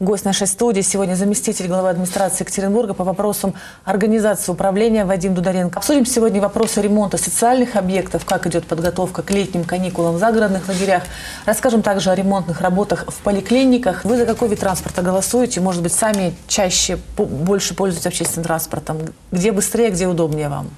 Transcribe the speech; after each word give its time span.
Гость 0.00 0.24
нашей 0.24 0.46
студии 0.46 0.80
сегодня 0.80 1.14
заместитель 1.14 1.66
главы 1.66 1.90
администрации 1.90 2.42
Екатеринбурга 2.42 2.94
по 2.94 3.04
вопросам 3.04 3.52
организации 3.84 4.50
управления 4.50 5.04
Вадим 5.04 5.34
Дударенко. 5.34 5.78
Обсудим 5.78 6.06
сегодня 6.06 6.40
вопросы 6.40 6.80
ремонта 6.80 7.18
социальных 7.18 7.76
объектов, 7.76 8.24
как 8.24 8.46
идет 8.46 8.64
подготовка 8.64 9.20
к 9.20 9.30
летним 9.30 9.62
каникулам 9.62 10.14
в 10.14 10.18
загородных 10.18 10.66
лагерях. 10.68 11.02
Расскажем 11.44 11.82
также 11.82 12.08
о 12.08 12.14
ремонтных 12.14 12.62
работах 12.62 13.04
в 13.08 13.20
поликлиниках. 13.20 14.06
Вы 14.06 14.16
за 14.16 14.24
какой 14.24 14.48
вид 14.48 14.60
транспорта 14.60 15.02
голосуете? 15.02 15.60
Может 15.60 15.82
быть, 15.82 15.92
сами 15.92 16.34
чаще, 16.48 16.98
больше 17.18 17.74
пользуетесь 17.74 18.06
общественным 18.06 18.46
транспортом? 18.46 19.00
Где 19.30 19.52
быстрее, 19.52 19.90
где 19.90 20.06
удобнее 20.06 20.48
вам? 20.48 20.70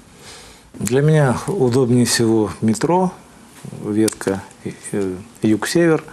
Для 0.73 1.01
меня 1.01 1.37
удобнее 1.47 2.05
всего 2.05 2.49
метро, 2.59 3.13
ветка 3.85 4.43
э, 4.65 5.15
юг-север. 5.41 6.03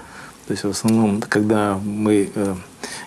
То 0.47 0.53
есть 0.53 0.63
в 0.63 0.71
основном, 0.71 1.21
когда 1.23 1.77
мы 1.83 2.31
э, 2.33 2.55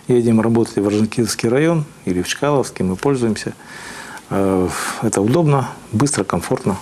едем 0.08 0.40
работать 0.40 0.76
в 0.76 0.86
Орджоникидзевский 0.86 1.48
район 1.48 1.84
или 2.04 2.22
в 2.22 2.28
Чкаловский, 2.28 2.84
мы 2.84 2.96
пользуемся. 2.96 3.54
Э, 4.30 4.68
это 5.02 5.20
удобно, 5.20 5.70
быстро, 5.92 6.24
комфортно. 6.24 6.76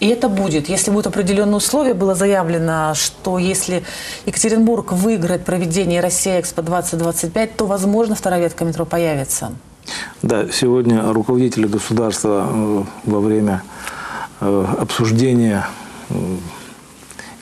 И 0.00 0.08
это 0.08 0.28
будет, 0.28 0.68
если 0.68 0.90
будут 0.90 1.06
определенные 1.06 1.56
условия, 1.56 1.94
было 1.94 2.14
заявлено, 2.14 2.92
что 2.94 3.38
если 3.38 3.84
Екатеринбург 4.26 4.92
выиграет 4.92 5.44
проведение 5.44 6.00
Россия 6.00 6.40
Экспо 6.40 6.62
2025, 6.62 7.56
то, 7.56 7.66
возможно, 7.66 8.14
вторая 8.14 8.40
ветка 8.40 8.64
метро 8.64 8.84
появится. 8.84 9.52
Да, 10.22 10.48
сегодня 10.50 11.12
руководители 11.12 11.66
государства 11.66 12.86
во 13.04 13.20
время 13.20 13.62
обсуждения 14.40 15.66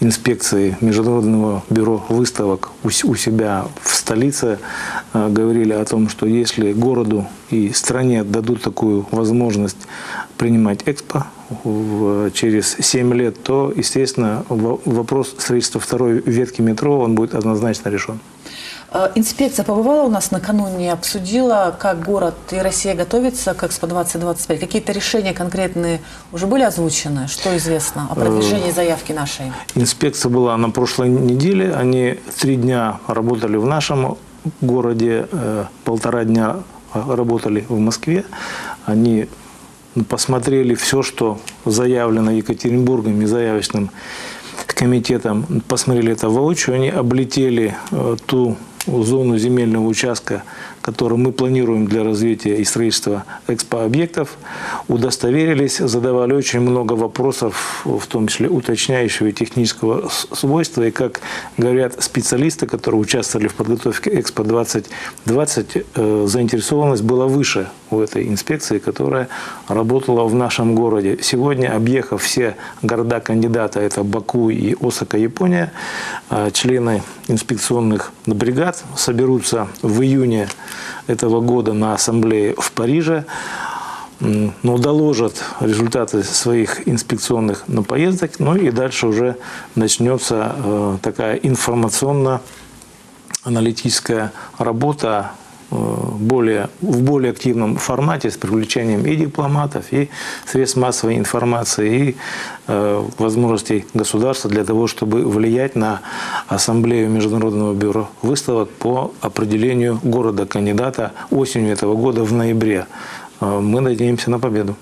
инспекции 0.03 0.77
Международного 0.81 1.63
бюро 1.71 2.05
выставок 2.09 2.71
у 2.83 2.91
себя 2.91 3.67
в 3.83 3.95
столице 3.95 4.59
э, 5.13 5.29
говорили 5.29 5.73
о 5.73 5.85
том, 5.85 6.09
что 6.09 6.27
если 6.27 6.73
городу 6.73 7.27
и 7.51 7.73
стране 7.73 8.25
дадут 8.25 8.63
такую 8.63 9.07
возможность 9.11 9.77
принимать 10.37 10.81
экспо 10.87 11.27
через 12.35 12.77
7 12.81 13.15
лет, 13.15 13.43
то, 13.43 13.73
естественно, 13.75 14.45
вопрос 14.49 15.35
строительства 15.39 15.81
второй 15.81 16.21
ветки 16.21 16.63
метро 16.63 16.99
он 16.99 17.15
будет 17.15 17.35
однозначно 17.35 17.91
решен. 17.91 18.19
Э, 18.95 19.11
инспекция 19.15 19.65
побывала 19.65 20.03
у 20.03 20.11
нас 20.11 20.31
накануне, 20.31 20.93
обсудила, 20.93 21.75
как 21.79 22.05
город 22.05 22.35
и 22.51 22.57
Россия 22.57 22.95
готовятся 22.95 23.55
к 23.55 23.65
Экспо 23.65 23.87
2025. 23.87 24.61
Какие-то 24.61 24.93
решения 24.93 25.33
конкретные 25.33 26.01
уже 26.33 26.47
были 26.47 26.63
озвучены? 26.63 27.27
Что 27.29 27.57
известно 27.57 28.09
о 28.11 28.15
продвижении 28.15 28.71
э, 28.71 28.73
заявки 28.73 29.13
нашей? 29.13 29.53
Инспекция 29.75 30.31
была 30.31 30.57
на 30.57 30.71
прошлой 30.71 31.09
неделе. 31.09 31.75
Они 31.75 32.19
три 32.39 32.57
дня 32.57 33.01
работали 33.07 33.57
в 33.57 33.67
нашем 33.67 34.19
городе, 34.61 35.27
э, 35.31 35.65
полтора 35.85 36.25
дня 36.25 36.57
работали 36.93 37.65
в 37.69 37.79
Москве. 37.79 38.25
Они 38.85 39.29
посмотрели 40.09 40.75
все, 40.75 41.03
что 41.03 41.39
заявлено 41.65 42.31
Екатеринбургом 42.33 43.23
и 43.23 43.25
заявочным 43.25 43.91
комитетом, 44.67 45.63
посмотрели 45.69 46.13
это 46.13 46.29
воочию, 46.29 46.77
они 46.77 46.91
облетели 46.91 47.75
ту 48.27 48.57
зону 48.87 49.39
земельного 49.39 49.87
участка, 49.87 50.43
который 50.83 51.17
мы 51.17 51.33
планируем 51.33 51.87
для 51.87 52.03
развития 52.03 52.57
и 52.57 52.65
строительства 52.65 53.25
экспообъектов, 53.49 54.37
удостоверились, 54.89 55.79
задавали 55.79 56.35
очень 56.35 56.61
много 56.61 56.95
вопросов, 56.95 57.83
в 57.85 58.07
том 58.07 58.27
числе 58.27 58.49
уточняющего 58.49 59.33
технического 59.33 60.09
свойства. 60.09 60.83
И 60.83 60.91
как 60.91 61.21
говорят 61.57 62.03
специалисты, 62.03 62.67
которые 62.67 63.01
участвовали 63.01 63.49
в 63.49 63.55
подготовке 63.55 64.11
Экспо 64.21 64.43
2020, 64.45 65.85
э, 65.95 66.27
заинтересованность 66.29 67.05
была 67.05 67.29
выше 67.29 67.69
у 67.91 68.01
этой 68.01 68.27
инспекции, 68.29 68.79
которая 68.79 69.29
работала 69.69 70.25
в 70.25 70.35
нашем 70.35 70.75
городе. 70.75 71.19
Сегодня, 71.23 71.77
объехав 71.77 72.23
все 72.23 72.57
города 72.83 73.21
кандидата, 73.21 73.81
это 73.81 74.03
Баку 74.03 74.51
и 74.51 74.75
Осака, 74.81 75.17
Япония, 75.17 75.73
э, 76.31 76.51
члены 76.53 77.03
инспекционных 77.29 78.13
бригад 78.27 78.83
соберутся 78.97 79.69
в 79.83 80.03
июне 80.03 80.49
этого 81.07 81.41
года 81.41 81.73
на 81.73 81.95
ассамблее 81.95 82.55
в 82.59 82.73
Париже, 82.73 83.25
но 84.21 84.77
доложат 84.79 85.43
результаты 85.61 86.23
своих 86.23 86.87
инспекционных 86.89 87.67
на 87.67 87.83
поездок, 87.83 88.39
ну 88.39 88.55
и 88.55 88.71
дальше 88.71 89.09
уже 89.09 89.37
начнется 89.75 90.55
э, 90.57 90.99
такая 91.03 91.35
информационно-аналитическая 91.37 94.33
работа 94.59 95.33
Э, 95.33 95.42
более, 95.73 96.69
в 96.81 97.03
более 97.03 97.33
активном 97.33 97.77
формате 97.77 98.31
с 98.31 98.37
привлечением 98.37 99.07
и 99.07 99.17
дипломатов, 99.17 99.93
и 99.93 100.09
средств 100.47 100.77
массовой 100.77 101.17
информации, 101.17 102.09
и 102.11 102.17
э, 102.67 103.05
возможностей 103.19 103.87
государства 103.95 104.51
для 104.51 104.65
того, 104.65 104.87
чтобы 104.87 105.27
влиять 105.27 105.75
на 105.75 106.01
Ассамблею 106.49 107.09
Международного 107.09 107.75
бюро 107.75 108.09
выставок 108.23 108.69
по 108.71 109.13
определению 109.21 109.99
города-кандидата 110.03 111.13
осенью 111.31 111.73
этого 111.73 111.95
года 111.97 112.23
в 112.23 112.33
ноябре. 112.33 112.87
Э, 113.41 113.61
мы 113.61 113.81
надеемся 113.81 114.31
на 114.31 114.39
победу. 114.39 114.77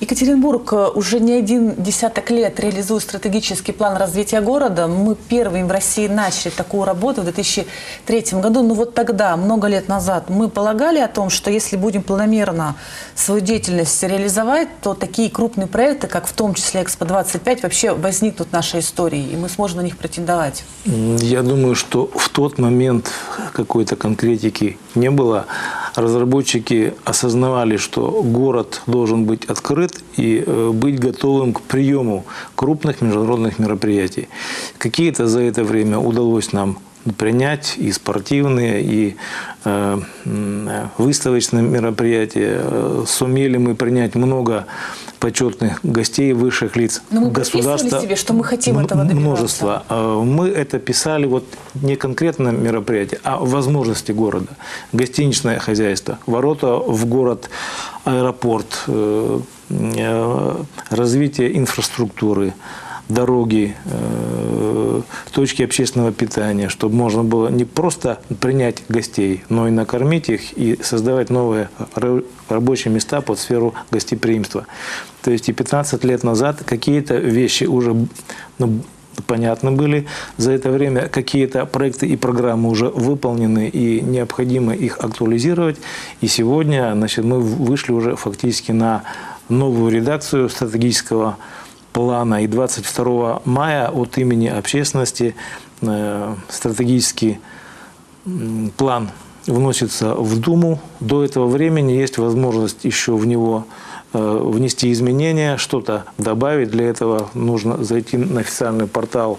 Екатеринбург 0.00 0.72
э, 0.72 0.88
уже 0.94 1.20
не 1.20 1.32
один 1.34 1.74
десяток 1.76 2.30
лет 2.30 2.58
реализует 2.58 3.02
стратегический 3.02 3.72
план 3.72 3.96
развития 3.96 4.40
города. 4.40 4.88
Мы 4.88 5.14
первыми 5.14 5.62
в 5.62 5.70
России 5.70 6.08
начали 6.08 6.50
такую 6.50 6.84
работу 6.84 7.20
в 7.20 7.24
2003 7.24 8.24
году. 8.32 8.62
Но 8.62 8.74
вот 8.74 8.94
тогда, 8.94 9.36
много 9.36 9.68
лет 9.68 9.88
назад, 9.88 10.28
мы 10.28 10.48
полагали 10.48 10.98
о 10.98 11.08
том, 11.08 11.30
что 11.30 11.50
если 11.50 11.76
будем 11.76 12.02
планомерно 12.02 12.74
свою 13.14 13.40
деятельность 13.40 14.02
реализовать, 14.02 14.68
то 14.82 14.94
такие 14.94 15.30
крупные 15.30 15.68
проекты, 15.68 16.08
как 16.08 16.26
в 16.26 16.32
том 16.32 16.54
числе 16.54 16.82
Экспо-25, 16.82 17.62
вообще 17.62 17.92
возникнут 17.94 18.48
в 18.48 18.52
нашей 18.52 18.80
истории, 18.80 19.22
и 19.22 19.36
мы 19.36 19.48
сможем 19.48 19.78
на 19.78 19.82
них 19.82 19.96
претендовать. 19.96 20.64
Я 20.84 21.42
думаю, 21.42 21.76
что 21.76 22.10
в 22.14 22.28
тот 22.30 22.58
момент 22.58 23.10
какой-то 23.52 23.94
конкретики 23.96 24.76
не 24.94 25.10
было. 25.10 25.46
Разработчики 25.94 26.94
осознавали, 27.04 27.76
что 27.76 28.22
город 28.22 28.82
должен 28.86 29.24
быть 29.24 29.44
открыт 29.44 30.02
и 30.16 30.42
э, 30.44 30.70
быть 30.72 30.98
готовым 30.98 31.52
к 31.52 31.60
приему 31.60 32.24
крупных 32.54 33.00
международных 33.00 33.58
мероприятий. 33.58 34.28
Какие-то 34.78 35.26
за 35.26 35.40
это 35.40 35.64
время 35.64 35.98
удалось 35.98 36.52
нам 36.52 36.78
принять 37.12 37.74
и 37.76 37.92
спортивные, 37.92 38.82
и 38.82 39.16
э, 39.64 40.00
выставочные 40.98 41.62
мероприятия. 41.62 42.60
Э, 42.60 43.04
сумели 43.06 43.56
мы 43.56 43.74
принять 43.74 44.14
много 44.14 44.66
почетных 45.20 45.80
гостей 45.82 46.32
высших 46.32 46.76
лиц 46.76 47.02
Но 47.10 47.22
мы 47.22 47.30
государства. 47.30 48.00
себе, 48.00 48.16
что 48.16 48.34
мы 48.34 48.44
хотим 48.44 48.78
этого 48.78 49.04
добиваться. 49.04 49.20
Множество. 49.28 49.84
Э, 49.88 50.22
мы 50.22 50.48
это 50.48 50.78
писали 50.78 51.26
вот 51.26 51.44
не 51.74 51.96
конкретно 51.96 52.48
мероприятие, 52.48 53.20
а 53.24 53.38
возможности 53.38 54.12
города. 54.12 54.48
Гостиничное 54.92 55.58
хозяйство, 55.58 56.18
ворота 56.26 56.76
в 56.76 57.06
город, 57.06 57.48
аэропорт, 58.04 58.84
э, 58.86 59.40
развитие 60.90 61.56
инфраструктуры, 61.56 62.52
дороги, 63.08 63.76
э, 63.84 65.02
точки 65.32 65.62
общественного 65.62 66.12
питания, 66.12 66.68
чтобы 66.68 66.94
можно 66.94 67.22
было 67.22 67.48
не 67.48 67.64
просто 67.64 68.20
принять 68.40 68.82
гостей, 68.88 69.44
но 69.48 69.68
и 69.68 69.70
накормить 69.70 70.28
их 70.28 70.56
и 70.56 70.78
создавать 70.82 71.30
новые 71.30 71.68
рабочие 72.48 72.92
места 72.92 73.20
под 73.20 73.38
сферу 73.38 73.74
гостеприимства. 73.90 74.66
То 75.22 75.30
есть 75.30 75.48
и 75.48 75.52
15 75.52 76.04
лет 76.04 76.22
назад 76.22 76.62
какие-то 76.64 77.16
вещи 77.16 77.64
уже 77.64 77.94
ну, 78.58 78.80
понятны 79.26 79.70
были. 79.70 80.06
За 80.36 80.52
это 80.52 80.70
время 80.70 81.08
какие-то 81.08 81.66
проекты 81.66 82.06
и 82.06 82.16
программы 82.16 82.68
уже 82.68 82.88
выполнены, 82.88 83.68
и 83.68 84.00
необходимо 84.00 84.74
их 84.74 84.98
актуализировать. 84.98 85.76
И 86.20 86.26
сегодня 86.26 86.92
значит, 86.94 87.24
мы 87.24 87.40
вышли 87.40 87.92
уже 87.92 88.16
фактически 88.16 88.72
на 88.72 89.02
новую 89.48 89.92
редакцию 89.92 90.48
стратегического 90.48 91.36
плана. 91.94 92.42
И 92.42 92.46
22 92.46 93.42
мая 93.46 93.88
от 93.88 94.18
имени 94.18 94.48
общественности 94.48 95.34
э, 95.80 96.34
стратегический 96.50 97.38
план 98.76 99.10
вносится 99.46 100.14
в 100.14 100.38
Думу. 100.40 100.80
До 101.00 101.24
этого 101.24 101.46
времени 101.46 101.92
есть 101.92 102.18
возможность 102.18 102.84
еще 102.84 103.12
в 103.12 103.26
него 103.26 103.66
э, 104.12 104.40
внести 104.42 104.90
изменения, 104.90 105.56
что-то 105.56 106.06
добавить. 106.18 106.70
Для 106.70 106.86
этого 106.86 107.30
нужно 107.34 107.84
зайти 107.84 108.16
на 108.16 108.40
официальный 108.40 108.86
портал, 108.86 109.38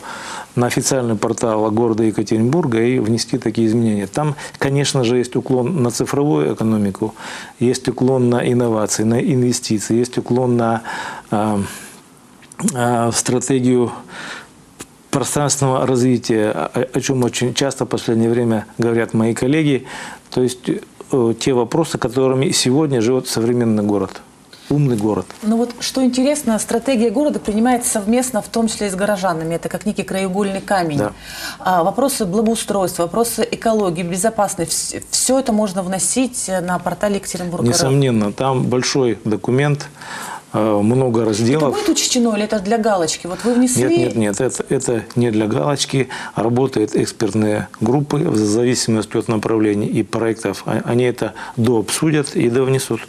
на 0.56 0.68
официальный 0.68 1.16
портал 1.16 1.69
города 1.72 2.04
Екатеринбурга 2.04 2.81
и 2.81 3.00
внести 3.00 3.38
такие 3.38 3.68
изменения. 3.68 4.08
Там, 4.08 4.36
конечно 4.60 5.04
же, 5.04 5.18
есть 5.18 5.36
уклон 5.36 5.84
на 5.84 5.92
цифровую 5.92 6.54
экономику, 6.54 7.16
есть 7.60 7.90
уклон 7.90 8.30
на 8.30 8.50
инновации, 8.50 9.04
на 9.04 9.19
инвестиции, 9.19 9.98
есть 9.98 10.18
уклон 10.18 10.56
на 10.56 10.84
э, 11.31 11.58
стратегию 13.13 13.92
пространственного 15.16 15.88
развития, 15.88 16.52
о 16.52 17.00
чем 17.00 17.24
очень 17.24 17.54
часто 17.54 17.86
в 17.86 17.88
последнее 17.88 18.30
время 18.30 18.66
говорят 18.78 19.13
мои 19.13 19.34
коллеги, 19.34 19.86
То 20.30 20.42
есть 20.42 20.68
э, 20.68 21.34
те 21.40 21.54
вопросы, 21.54 21.98
которыми 21.98 22.52
сегодня 22.52 23.00
живет 23.00 23.30
современный 23.30 23.84
город. 23.84 24.22
Умный 24.69 24.98
город. 24.98 25.25
Ну 25.44 25.56
вот 25.56 25.72
что 25.80 26.04
интересно, 26.04 26.60
стратегия 26.60 27.12
города 27.12 27.40
принимается 27.40 27.92
совместно, 27.92 28.42
в 28.42 28.50
том 28.50 28.68
числе 28.68 28.88
и 28.88 28.90
с 28.90 28.96
горожанами. 28.96 29.56
Это 29.56 29.69
как 29.69 29.86
некий 29.86 30.04
краеугольный 30.04 30.60
камень. 30.60 30.98
Да. 30.98 31.12
А, 31.60 31.84
вопросы 31.84 32.25
благоустройства, 32.25 33.04
вопросы 33.04 33.48
экологии, 33.50 34.04
безопасности, 34.04 35.01
все 35.12 35.40
это 35.40 35.54
можно 35.54 35.81
вносить 35.81 36.50
на 36.62 36.78
портале 36.80 37.18
Екатеринбург. 37.18 37.63
Несомненно, 37.63 38.34
там 38.34 38.63
большой 38.63 39.19
документ, 39.24 39.88
э, 40.56 40.80
много 40.81 41.22
Это 41.22 41.30
разделов. 41.30 41.74
будет 41.75 41.90
учтено 41.90 42.36
или 42.36 42.44
это 42.46 42.60
для 42.60 42.78
галочки? 42.78 43.28
Вот 43.28 43.44
вы 43.44 43.54
внесли... 43.54 43.84
Нет, 43.88 44.16
нет, 44.16 44.40
нет, 44.40 44.42
это, 44.42 44.66
это 44.69 45.04
не 45.16 45.31
для 45.31 45.48
галочки. 45.48 46.07
Работают 46.36 46.96
экспертные 46.96 47.68
группы 47.81 48.18
в 48.18 48.38
зависимости 48.38 49.18
от 49.18 49.28
направлений 49.28 49.88
и 49.88 50.04
проектов. 50.04 50.63
А- 50.66 50.81
Они 50.86 51.04
это 51.04 51.34
дообсудят 51.57 52.36
и 52.36 52.50
довнесут. 52.50 53.02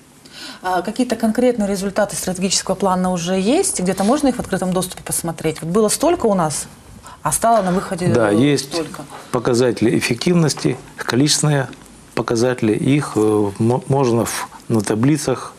А 0.62 0.82
какие-то 0.82 1.16
конкретные 1.16 1.68
результаты 1.68 2.16
стратегического 2.16 2.74
плана 2.74 3.12
уже 3.12 3.34
есть? 3.38 3.80
Где-то 3.80 4.04
можно 4.04 4.28
их 4.28 4.36
в 4.36 4.40
открытом 4.40 4.72
доступе 4.72 5.02
посмотреть? 5.02 5.60
Вот 5.62 5.70
было 5.70 5.88
столько 5.88 6.26
у 6.26 6.34
нас, 6.34 6.66
а 7.22 7.30
стало 7.32 7.62
на 7.62 7.72
выходе 7.72 8.06
Да, 8.08 8.32
э, 8.32 8.36
есть 8.36 8.72
столько. 8.72 9.04
показатели 9.32 9.96
эффективности, 9.98 10.76
количественные 10.96 11.68
показатели. 12.14 12.72
Их 12.72 13.12
э, 13.16 13.50
мо- 13.58 13.82
можно 13.88 14.26
на 14.68 14.80
таблицах 14.80 15.52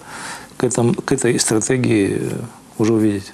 к, 0.58 0.64
этому, 0.64 0.94
к 0.94 1.12
этой 1.12 1.40
стратегии 1.40 2.20
э, 2.20 2.40
уже 2.78 2.94
увидеть. 2.94 3.34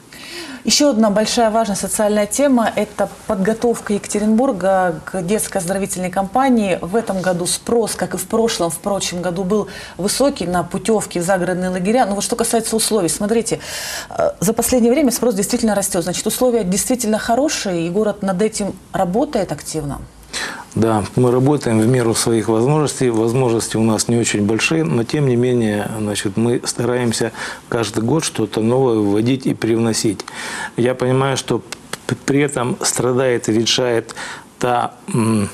Еще 0.63 0.91
одна 0.91 1.09
большая 1.09 1.51
важная 1.51 1.75
социальная 1.75 2.25
тема– 2.25 2.71
это 2.77 3.09
подготовка 3.27 3.93
Екатеринбурга 3.93 5.01
к 5.03 5.21
детской 5.21 5.57
оздоровительной 5.57 6.09
кампании. 6.09 6.79
В 6.81 6.95
этом 6.95 7.21
году 7.21 7.45
спрос, 7.45 7.95
как 7.95 8.13
и 8.13 8.17
в 8.17 8.25
прошлом, 8.27 8.69
в 8.69 8.77
прочем 8.77 9.21
году, 9.21 9.43
был 9.43 9.67
высокий 9.97 10.47
на 10.47 10.63
путевки 10.63 11.19
в 11.19 11.23
загородные 11.23 11.69
лагеря. 11.69 12.05
Но 12.05 12.15
вот 12.15 12.23
что 12.23 12.37
касается 12.37 12.77
условий, 12.77 13.09
смотрите, 13.09 13.59
э, 14.09 14.31
за 14.39 14.53
последнее 14.53 14.93
время 14.93 15.11
спрос 15.11 15.35
действительно 15.35 15.75
растет. 15.75 16.03
Значит, 16.03 16.25
условия 16.25 16.63
действительно 16.63 17.19
хорошие, 17.19 17.85
и 17.85 17.89
город 17.89 18.21
над 18.21 18.41
этим 18.41 18.73
работает 18.93 19.51
активно. 19.51 19.99
Да, 20.75 21.03
мы 21.15 21.31
работаем 21.31 21.79
в 21.79 21.87
меру 21.87 22.15
своих 22.15 22.47
возможностей. 22.47 23.09
Возможности 23.09 23.77
у 23.77 23.83
нас 23.83 24.07
не 24.07 24.17
очень 24.17 24.43
большие, 24.43 24.83
но 24.83 25.03
тем 25.03 25.27
не 25.27 25.35
менее, 25.35 25.89
значит, 25.99 26.35
мы 26.35 26.61
стараемся 26.65 27.31
каждый 27.69 28.03
год 28.03 28.23
что-то 28.23 28.61
новое 28.61 28.97
вводить 28.97 29.45
и 29.45 29.53
привносить. 29.53 30.25
Я 30.75 30.95
понимаю, 30.95 31.37
что 31.37 31.61
при 32.25 32.41
этом 32.41 32.77
страдает 32.81 33.49
и 33.49 33.51
ветшает 33.51 34.15
та 34.57 34.95
э, 35.13 35.45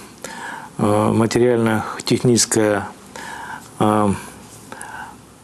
материально-техническая 0.78 2.88
э, 3.80 4.14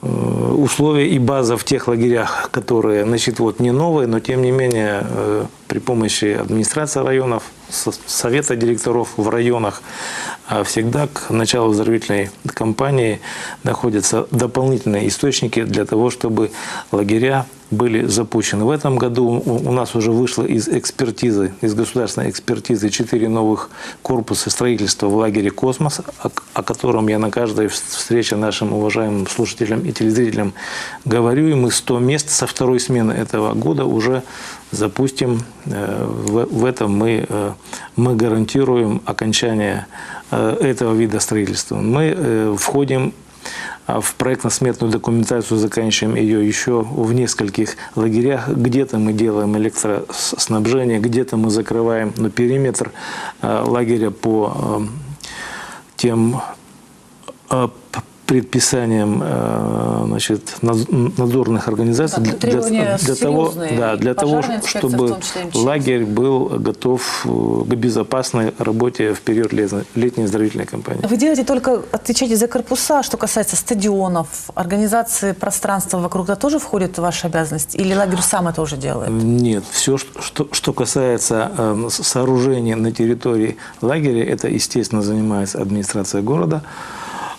э, 0.01 0.07
условия 0.07 1.09
и 1.09 1.19
база 1.19 1.57
в 1.57 1.65
тех 1.65 1.89
лагерях, 1.89 2.50
которые, 2.51 3.03
значит, 3.03 3.39
вот 3.39 3.59
не 3.59 3.71
новые, 3.71 4.07
но 4.07 4.19
тем 4.19 4.41
не 4.41 4.51
менее 4.51 5.06
при 5.68 5.80
помощи 5.80 6.38
администрации 6.39 7.01
районов, 7.01 7.44
совета 7.69 8.56
директоров 8.56 9.09
в 9.17 9.29
районах 9.29 9.81
всегда 10.63 11.07
к 11.07 11.30
началу 11.30 11.71
оздоровительной 11.71 12.30
кампании 12.45 13.19
находятся 13.63 14.27
дополнительные 14.31 15.07
источники 15.07 15.63
для 15.63 15.86
того, 15.86 16.09
чтобы 16.09 16.51
лагеря 16.92 17.45
были 17.71 18.06
запущены. 18.06 18.65
В 18.65 18.69
этом 18.69 18.97
году 18.97 19.42
у 19.45 19.71
нас 19.71 19.95
уже 19.95 20.12
вышло 20.12 20.44
из 20.44 20.68
экспертизы, 20.68 21.53
из 21.62 21.74
государственной 21.74 22.30
экспертизы 22.30 22.89
четыре 22.89 23.27
новых 23.27 23.69
корпуса 24.01 24.50
строительства 24.50 25.07
в 25.07 25.15
лагере 25.15 25.50
«Космос», 25.50 26.01
о, 26.53 26.63
котором 26.63 27.07
я 27.07 27.18
на 27.18 27.31
каждой 27.31 27.68
вс- 27.68 27.81
встрече 27.89 28.36
нашим 28.36 28.74
уважаемым 28.74 29.27
слушателям 29.27 29.81
и 29.81 29.91
телезрителям 29.91 30.53
говорю. 31.06 31.48
И 31.48 31.53
мы 31.53 31.71
100 31.71 32.00
мест 32.00 32.30
со 32.30 32.45
второй 32.45 32.80
смены 32.80 33.13
этого 33.13 33.53
года 33.53 33.86
уже 33.86 34.24
запустим. 34.71 35.44
Э, 35.65 36.06
в 36.06 36.65
этом 36.65 36.95
мы, 36.95 37.25
э, 37.27 37.51
мы 37.95 38.15
гарантируем 38.15 39.01
окончание 39.06 39.88
э, 40.31 40.35
этого 40.36 40.94
вида 40.94 41.20
строительства. 41.20 41.78
Мы 41.78 42.14
э, 42.16 42.56
входим 42.58 43.14
а 43.88 44.02
в 44.02 44.16
проектно-сметную 44.16 44.92
документацию 44.92 45.60
заканчиваем 45.60 46.16
ее 46.16 46.46
еще 46.46 46.82
в 46.82 47.14
нескольких 47.14 47.76
лагерях. 47.96 48.50
Где-то 48.50 48.98
мы 48.98 49.14
делаем 49.14 49.56
электроснабжение, 49.58 51.00
где-то 51.00 51.38
мы 51.38 51.52
закрываем 51.52 52.12
ну, 52.18 52.32
периметр 52.32 52.92
э, 53.44 53.64
лагеря 53.64 54.10
по 54.10 54.54
э, 54.58 54.88
тем 55.98 56.42
п- 58.25 58.36
предписаниям 58.36 59.22
э, 59.24 60.04
значит, 60.07 60.56
надзорных 60.62 61.68
организаций 61.68 62.24
Да, 62.24 62.31
того, 63.16 63.54
да, 63.77 63.95
для 63.95 64.12
И 64.12 64.13
того, 64.13 64.36
пожарная 64.38 64.57
инспекция, 64.57 64.89
в 64.89 64.94
чтобы 64.94 65.22
числе 65.22 65.62
лагерь 65.62 66.06
был 66.06 66.45
готов 66.60 67.25
э, 67.25 67.30
к 67.69 67.74
безопасной 67.75 68.54
работе 68.57 69.13
в 69.13 69.22
период 69.22 69.54
летней 69.54 70.24
оздоровительной 70.24 70.66
кампании. 70.66 71.06
Вы 71.07 71.18
делаете 71.18 71.44
только, 71.44 71.81
отвечаете 71.92 72.36
за 72.36 72.48
корпуса, 72.48 73.04
что 73.04 73.18
касается 73.18 73.56
стадионов, 73.56 74.27
организации 74.56 75.31
пространства 75.33 76.00
вокруг, 76.00 76.30
это 76.30 76.36
тоже 76.39 76.60
входит 76.60 76.98
в 76.98 77.01
ваши 77.01 77.27
обязанности? 77.27 77.77
Или 77.77 77.94
лагерь 77.95 78.22
сам 78.22 78.48
это 78.48 78.62
уже 78.62 78.77
делает? 78.77 79.10
Нет, 79.12 79.63
все, 79.72 79.98
что, 79.98 80.48
что, 80.51 80.74
касается 80.74 81.51
э, 81.57 81.88
с- 81.89 82.04
сооружений 82.04 82.75
на 82.75 82.92
территории 82.92 83.57
лагеря, 83.81 84.24
это, 84.24 84.48
естественно, 84.48 85.01
занимается 85.01 85.62
администрация 85.62 86.22
города. 86.22 86.62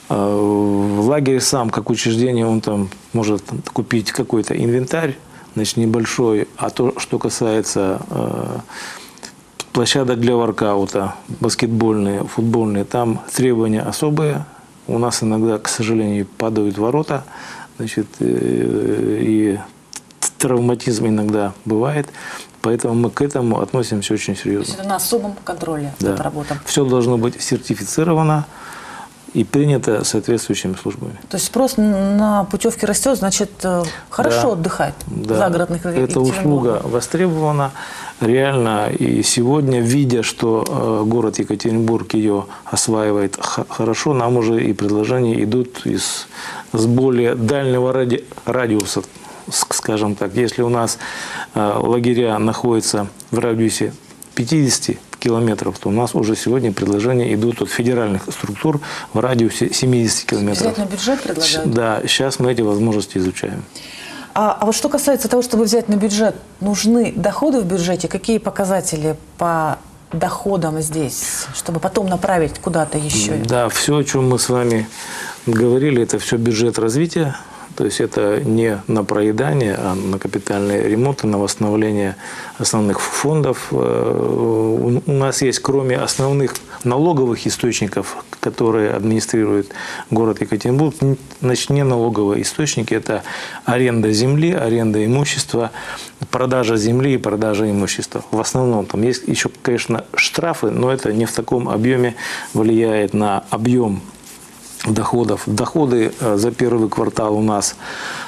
Э, 0.08 0.14
В 0.14 1.08
лагере 1.08 1.41
сам, 1.41 1.70
как 1.70 1.91
учреждение, 1.91 2.47
он 2.47 2.61
там 2.61 2.88
может 3.12 3.43
купить 3.73 4.12
какой-то 4.12 4.55
инвентарь, 4.56 5.17
значит, 5.55 5.76
небольшой. 5.76 6.49
А 6.56 6.70
то, 6.70 6.99
что 6.99 7.19
касается 7.19 8.00
э, 8.11 8.58
площадок 9.73 10.20
для 10.20 10.37
воркаута, 10.37 11.14
баскетбольные, 11.41 12.25
футбольные, 12.25 12.85
там 12.85 13.20
требования 13.35 13.82
особые. 13.82 14.44
У 14.87 14.99
нас 14.99 15.23
иногда, 15.23 15.58
к 15.58 15.69
сожалению, 15.69 16.26
падают 16.38 16.79
ворота, 16.79 17.25
значит, 17.79 18.06
э, 18.20 19.19
и 19.23 19.59
травматизм 20.38 21.06
иногда 21.06 21.52
бывает. 21.64 22.06
Поэтому 22.62 22.94
мы 22.94 23.11
к 23.11 23.23
этому 23.23 23.61
относимся 23.61 24.14
очень 24.14 24.35
То 24.35 24.41
серьезно. 24.43 24.67
есть 24.67 24.79
это 24.79 24.88
на 24.88 24.97
особом 24.97 25.35
контроле 25.44 25.93
Да. 26.00 26.14
эта 26.14 26.23
работа. 26.23 26.59
Все 26.64 26.85
должно 26.85 27.17
быть 27.17 27.41
сертифицировано 27.41 28.44
и 29.37 29.44
принято 29.44 30.03
соответствующими 30.05 30.75
службами. 30.83 31.12
То 31.29 31.37
есть 31.37 31.47
спрос 31.47 31.77
на 31.77 32.45
путевки 32.45 32.87
растет, 32.87 33.19
значит, 33.19 33.50
э, 33.64 33.83
хорошо 34.09 34.43
Да. 34.49 34.52
отдыхать 34.52 34.95
в 35.07 35.26
Да. 35.26 35.35
загородных 35.37 35.85
Эта 35.85 36.21
услуга 36.21 36.81
востребована 36.85 37.71
реально. 38.21 38.88
И 38.99 39.23
сегодня, 39.23 39.81
видя, 39.83 40.23
что 40.23 40.64
э, 40.66 41.05
город 41.07 41.38
Екатеринбург 41.38 42.14
ее 42.14 42.47
осваивает 42.64 43.38
хорошо, 43.69 44.14
нам 44.14 44.38
уже 44.38 44.64
и 44.64 44.73
предложения 44.73 45.43
идут 45.45 45.85
из, 45.85 46.28
с 46.73 46.87
более 46.87 47.35
дальнего 47.35 47.93
ради- 47.93 48.25
радиуса, 48.47 49.02
скажем 49.50 50.14
так. 50.14 50.35
Если 50.35 50.62
у 50.62 50.71
нас 50.71 50.99
э, 51.55 51.73
лагеря 51.83 52.38
находятся 52.38 53.07
в 53.31 53.38
радиусе 53.38 53.93
50 54.35 54.97
километров, 55.26 55.76
то 55.80 55.88
у 55.88 55.92
нас 55.92 56.14
уже 56.14 56.37
сегодня 56.37 56.73
предложения 56.73 57.35
идут 57.35 57.61
от 57.61 57.68
федеральных 57.68 58.23
структур 58.30 58.80
в 59.12 59.18
радиусе 59.18 59.73
70 59.73 60.25
километров. 60.25 60.73
Взять 60.73 60.78
на 60.78 60.85
бюджет 60.85 61.21
предлагают? 61.21 61.71
Да, 61.73 62.00
сейчас 62.06 62.38
мы 62.38 62.52
эти 62.52 62.62
возможности 62.62 63.18
изучаем. 63.18 63.64
А, 64.35 64.56
а 64.61 64.66
вот 64.66 64.76
что 64.76 64.88
касается 64.88 65.28
того, 65.28 65.42
чтобы 65.42 65.64
взять 65.64 65.88
на 65.88 65.97
бюджет, 65.97 66.37
нужны 66.61 67.12
доходы 67.16 67.61
в 67.61 67.64
бюджете? 67.64 68.06
Какие 68.06 68.38
показатели 68.38 69.16
по 69.37 69.78
доходам 70.12 70.80
здесь, 70.80 71.47
чтобы 71.54 71.80
потом 71.80 72.06
направить 72.09 72.61
куда-то 72.61 72.97
еще? 72.97 73.33
Да, 73.49 73.68
все, 73.68 73.97
о 73.97 74.04
чем 74.04 74.28
мы 74.28 74.38
с 74.38 74.49
вами 74.49 74.87
говорили, 75.47 76.02
это 76.02 76.21
все 76.21 76.37
бюджет 76.37 76.78
развития. 76.78 77.35
То 77.76 77.85
есть 77.85 78.00
это 78.00 78.40
не 78.42 78.80
на 78.87 79.04
проедание, 79.04 79.75
а 79.78 79.95
на 79.95 80.18
капитальные 80.18 80.88
ремонты, 80.88 81.26
на 81.26 81.38
восстановление 81.38 82.16
основных 82.59 83.00
фондов. 83.00 83.68
Э, 83.71 85.00
У 85.06 85.12
нас 85.12 85.42
есть, 85.42 85.59
кроме 85.61 85.97
основных 85.97 86.54
налоговых 86.85 87.47
источников, 87.47 88.25
которые 88.40 88.92
администрирует 88.92 89.73
город 90.11 90.40
Екатеринбург, 90.40 90.95
значит, 91.42 91.71
не 91.71 91.85
налоговые 91.85 92.42
источники. 92.42 92.95
Это 92.95 93.23
аренда 93.64 94.11
земли, 94.12 94.52
аренда 94.52 95.04
имущества, 95.04 95.71
продажа 96.30 96.76
земли 96.76 97.14
и 97.14 97.18
продажа 97.18 97.71
имущества. 97.71 98.25
В 98.30 98.40
основном 98.40 98.87
там 98.87 99.02
есть 99.02 99.28
еще, 99.28 99.50
конечно, 99.62 100.04
штрафы, 100.14 100.71
но 100.71 100.90
это 100.90 101.12
не 101.12 101.26
в 101.26 101.33
таком 101.33 101.68
объеме 101.68 102.14
влияет 102.54 103.12
на 103.12 103.45
объем 103.50 104.00
доходов. 104.87 105.43
Доходы 105.47 106.12
э, 106.21 106.37
за 106.37 106.50
первый 106.50 106.88
квартал 106.88 107.37
у 107.37 107.43
нас 107.43 107.76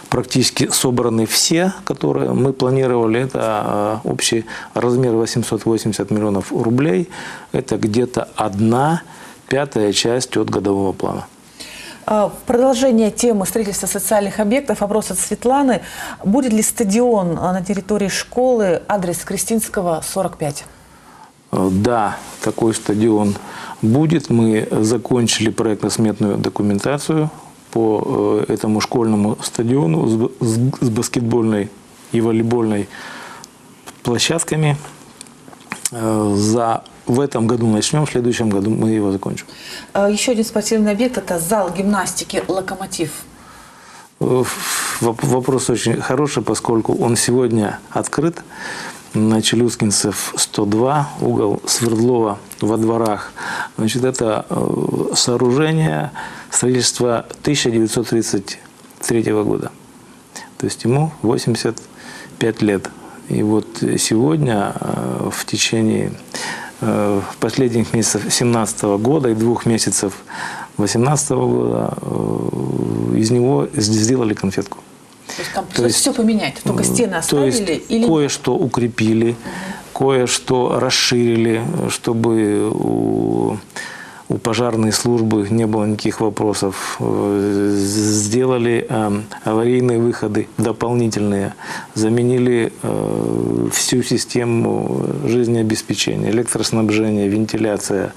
практически 0.09 0.69
собраны 0.69 1.27
все, 1.27 1.73
которые 1.85 2.33
мы 2.33 2.53
планировали. 2.53 3.21
Это 3.21 4.01
э, 4.05 4.09
общий 4.09 4.45
размер 4.75 5.13
880 5.13 6.11
миллионов 6.11 6.53
рублей. 6.53 7.09
Это 7.53 7.77
где-то 7.77 8.29
одна 8.37 9.03
пятая 9.49 9.93
часть 9.93 10.37
от 10.37 10.51
годового 10.51 10.93
плана. 10.93 11.27
А, 12.11 12.33
продолжение 12.47 13.11
темы 13.11 13.45
строительства 13.45 13.87
социальных 13.87 14.41
объектов 14.41 14.81
вопрос 14.81 15.11
от 15.11 15.19
Светланы. 15.19 15.83
Будет 16.25 16.55
ли 16.55 16.63
стадион 16.63 17.39
а, 17.39 17.53
на 17.53 17.63
территории 17.63 18.09
школы 18.09 18.83
адрес 18.89 19.19
Кристинского, 19.19 20.03
45? 20.03 20.65
Э, 21.53 21.69
Да, 21.71 22.17
такой 22.43 22.75
стадион 22.75 23.35
будет. 23.83 24.31
Мы 24.31 24.67
закончили 24.71 25.51
проектно-сметную 25.51 26.37
документацию 26.37 27.31
по 27.71 28.45
э, 28.49 28.53
этому 28.53 28.81
школьному 28.81 29.37
стадиону 29.43 30.31
с 30.41 30.89
баскетбольной 30.91 31.71
и 32.13 32.21
волейбольной 32.21 32.89
площадками. 34.03 34.77
Э, 35.93 36.35
За 36.37 36.83
в 37.07 37.21
этом 37.21 37.47
году 37.47 37.67
начнем, 37.67 38.05
в 38.05 38.11
следующем 38.11 38.51
году 38.51 38.71
мы 38.71 38.91
его 38.91 39.11
закончим. 39.13 39.47
Еще 39.95 40.33
один 40.33 40.45
спортивный 40.45 40.93
объект– 40.93 41.17
это 41.19 41.39
зал 41.39 41.71
гимнастики 41.75 42.43
«Локомотив». 42.49 43.11
Воп- 44.21 45.25
Вопрос 45.27 45.71
очень 45.71 46.01
хороший, 46.03 46.43
поскольку 46.43 46.93
он 46.95 47.17
сегодня 47.17 47.79
открыт 47.91 48.43
на 49.15 49.43
Челюскинцев 49.43 50.35
102, 50.37 51.09
угол 51.21 51.63
Свердлова 51.67 52.39
во 52.61 52.77
дворах. 52.77 53.33
Значит, 53.77 54.05
это 54.05 54.47
э, 54.49 55.15
сооружение 55.15 56.11
строительства 56.51 57.27
1933 57.43 59.23
года. 59.33 59.71
То 60.59 60.67
есть 60.67 60.85
ему 60.85 61.13
85 61.23 62.63
лет. 62.63 62.91
И 63.29 63.43
вот 63.43 63.67
сегодня 63.99 64.73
э, 64.81 65.31
в 65.33 65.45
течение 65.45 66.13
э, 66.81 67.21
последних 67.41 67.93
месяцев 67.95 68.23
2017 68.23 68.83
года 69.01 69.31
и 69.31 69.35
двух 69.35 69.67
месяцев 69.67 70.15
2018 70.77 71.31
года 71.31 71.95
из 73.17 73.31
него 73.31 73.69
сделали 73.75 74.35
конфетку. 74.35 74.79
То 75.39 75.43
есть 75.43 75.55
там 75.55 75.67
То 75.73 75.85
есть, 75.85 75.97
все 75.99 76.13
поменять, 76.13 76.57
только 76.65 76.83
стены 76.83 77.13
То 77.13 77.19
оставили? 77.19 77.47
есть 77.47 77.83
или... 77.91 78.07
кое-что 78.07 78.57
укрепили, 78.57 79.37
кое-что 79.95 80.81
расширили, 80.81 81.63
чтобы 81.91 82.69
у, 82.73 83.57
у 84.29 84.39
пожарной 84.39 84.91
службы 84.91 85.47
не 85.49 85.65
было 85.69 85.85
никаких 85.85 86.21
вопросов. 86.21 86.99
Сделали 87.01 88.85
э, 88.89 89.21
аварийные 89.45 90.01
выходы 90.01 90.49
дополнительные, 90.59 91.55
заменили 91.95 92.73
э, 92.83 93.69
всю 93.73 94.03
систему 94.03 95.07
жизнеобеспечения, 95.25 96.31
электроснабжения, 96.31 97.29
вентиляция, 97.29 98.13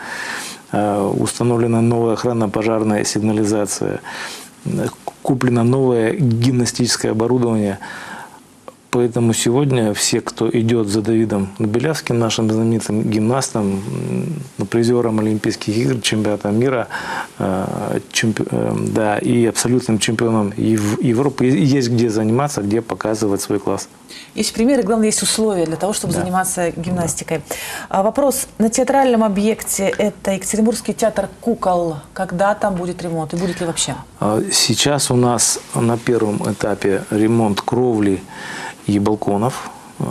э, 0.71 1.11
установлена 1.19 1.81
новая 1.81 2.13
охранно-пожарная 2.13 3.03
сигнализация, 3.03 4.01
э, 4.65 4.87
куплено 5.21 5.63
новое 5.63 6.13
гимнастическое 6.13 7.11
оборудование. 7.11 7.79
Поэтому 8.95 9.33
сегодня 9.33 9.93
все, 9.93 10.19
кто 10.19 10.49
идет 10.49 10.87
за 10.89 11.01
Давидом 11.01 11.47
Белявским, 11.59 12.19
нашим 12.19 12.51
знаменитым 12.51 13.03
гимнастом, 13.03 13.81
призером 14.69 15.19
Олимпийских 15.19 15.77
игр, 15.77 16.01
чемпионата 16.01 16.49
мира, 16.51 16.87
э, 17.39 17.99
чемпи- 18.11 18.45
э, 18.51 18.75
да, 18.93 19.17
и 19.17 19.45
абсолютным 19.45 19.97
чемпионом 19.97 20.51
Ев- 20.57 21.01
Европы, 21.01 21.45
есть 21.45 21.89
где 21.89 22.09
заниматься, 22.09 22.61
где 22.61 22.81
показывать 22.81 23.39
свой 23.41 23.59
класс. 23.59 23.87
Есть 24.35 24.53
примеры, 24.53 24.83
главное, 24.83 25.05
есть 25.07 25.23
условия 25.23 25.65
для 25.65 25.77
того, 25.77 25.93
чтобы 25.93 26.13
Да. 26.13 26.19
заниматься 26.19 26.71
гимнастикой. 26.75 27.41
А 27.87 28.03
вопрос. 28.03 28.47
На 28.57 28.69
театральном 28.69 29.23
объекте 29.23 29.87
это 29.97 30.31
Екатеринбургский 30.31 30.93
театр 30.93 31.29
кукол. 31.39 31.95
Когда 32.13 32.53
там 32.55 32.75
будет 32.75 33.01
ремонт 33.01 33.33
и 33.33 33.37
будет 33.37 33.61
ли 33.61 33.65
вообще? 33.67 33.95
А 34.19 34.41
Сейчас 34.51 35.11
у 35.11 35.15
нас 35.15 35.59
на 35.75 35.97
первом 35.97 36.41
этапе 36.51 37.03
ремонт 37.09 37.61
кровли 37.61 38.21
и 38.87 38.99
балконов. 38.99 39.69
Э, 39.99 40.03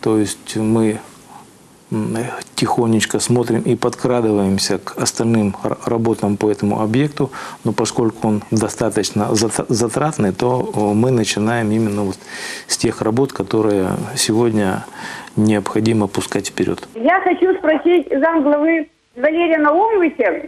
То 0.00 0.18
есть 0.18 0.56
мы 0.56 0.98
м, 1.90 2.16
тихонечко 2.54 3.18
смотрим 3.18 3.62
и 3.62 3.74
подкрадываемся 3.76 4.78
к 4.78 4.96
остальным 5.02 5.54
работам 5.86 6.36
по 6.36 6.50
этому 6.50 6.80
объекту, 6.82 7.30
но 7.64 7.72
поскольку 7.72 8.28
он 8.28 8.42
достаточно 8.50 9.28
зат- 9.32 9.64
затратный, 9.68 10.32
то 10.32 10.70
э, 10.74 10.80
мы 10.94 11.10
начинаем 11.10 11.70
именно 11.70 12.02
вот 12.02 12.18
с 12.66 12.76
тех 12.76 13.00
работ, 13.02 13.32
которые 13.32 13.88
сегодня 14.16 14.84
необходимо 15.36 16.08
пускать 16.08 16.48
вперед. 16.48 16.86
Я 16.94 17.20
хочу 17.22 17.54
спросить 17.58 18.06
замглавы 18.10 18.88
Валерия 19.16 19.58
Наумовича, 19.58 20.42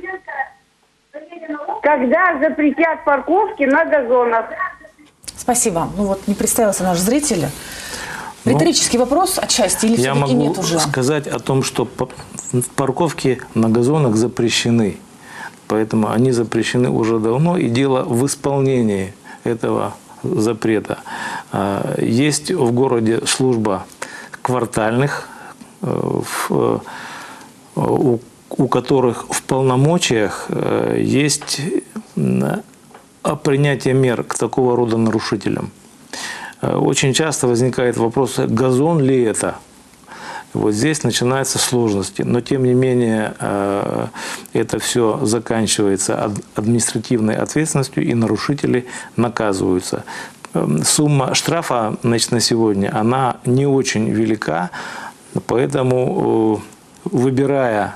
когда 1.82 2.38
запретят 2.40 3.04
парковки 3.04 3.64
на 3.64 3.84
газонах? 3.84 4.46
Спасибо. 5.40 5.88
Ну 5.97 6.04
вот 6.04 6.20
не 6.28 6.35
представился 6.35 6.82
наш 6.85 6.99
зритель. 6.99 7.47
Ну, 8.44 8.52
Риторический 8.52 8.99
вопрос 8.99 9.38
отчасти 9.38 9.87
или 9.87 10.00
Я 10.00 10.14
могу 10.14 10.32
нет 10.35 10.59
уже? 10.59 10.78
сказать 10.80 11.26
о 11.26 11.38
том, 11.38 11.62
что 11.62 11.85
па- 11.87 12.09
парковки 12.76 13.40
на 13.54 13.68
газонах 13.70 14.16
запрещены. 14.16 14.99
Поэтому 15.66 16.11
они 16.11 16.32
запрещены 16.32 16.90
уже 16.90 17.18
давно, 17.18 17.56
и 17.56 17.68
дело 17.68 18.02
в 18.02 18.26
исполнении 18.26 19.14
этого 19.44 19.94
запрета. 20.23 20.99
А, 21.52 21.94
Есть 21.99 22.50
в 22.50 22.73
городе 22.73 23.20
служба 23.26 23.85
квартальных, 24.42 25.28
э, 25.82 26.20
э, 26.50 26.78
у, 27.76 28.18
у 28.50 28.68
которых 28.68 29.26
в 29.30 29.42
полномочиях 29.42 30.47
э, 30.49 31.00
есть 31.02 31.61
м, 33.24 33.32
а, 33.32 33.36
принятие 33.36 33.94
мер 33.94 34.22
к 34.24 34.34
такого 34.38 34.76
рода 34.76 34.96
нарушителям. 34.96 35.70
Э, 36.62 36.76
Очень 36.76 37.12
часто 37.14 37.46
возникает 37.46 37.96
вопрос, 37.96 38.38
газон 38.38 39.00
ли 39.00 39.22
это? 39.22 39.54
Вот 40.52 40.72
здесь 40.74 41.04
начинаются 41.04 41.58
сложности. 41.58 42.22
Но 42.22 42.40
тем 42.40 42.64
не 42.64 42.74
менее 42.74 43.34
э, 43.38 44.06
это 44.52 44.78
все 44.78 45.20
заканчивается 45.22 46.24
ад- 46.24 46.40
административной 46.56 47.36
ответственностью 47.36 48.02
и 48.04 48.14
нарушители 48.14 48.86
наказываются. 49.16 50.02
Эм, 50.54 50.82
Сумма 50.84 51.34
штрафа 51.34 51.96
значит, 52.02 52.32
на 52.32 52.40
сегодня, 52.40 52.90
она 53.00 53.36
не 53.46 53.66
очень 53.66 54.10
велика, 54.10 54.70
поэтому 55.46 56.60
э, 57.04 57.08
выбирая 57.16 57.94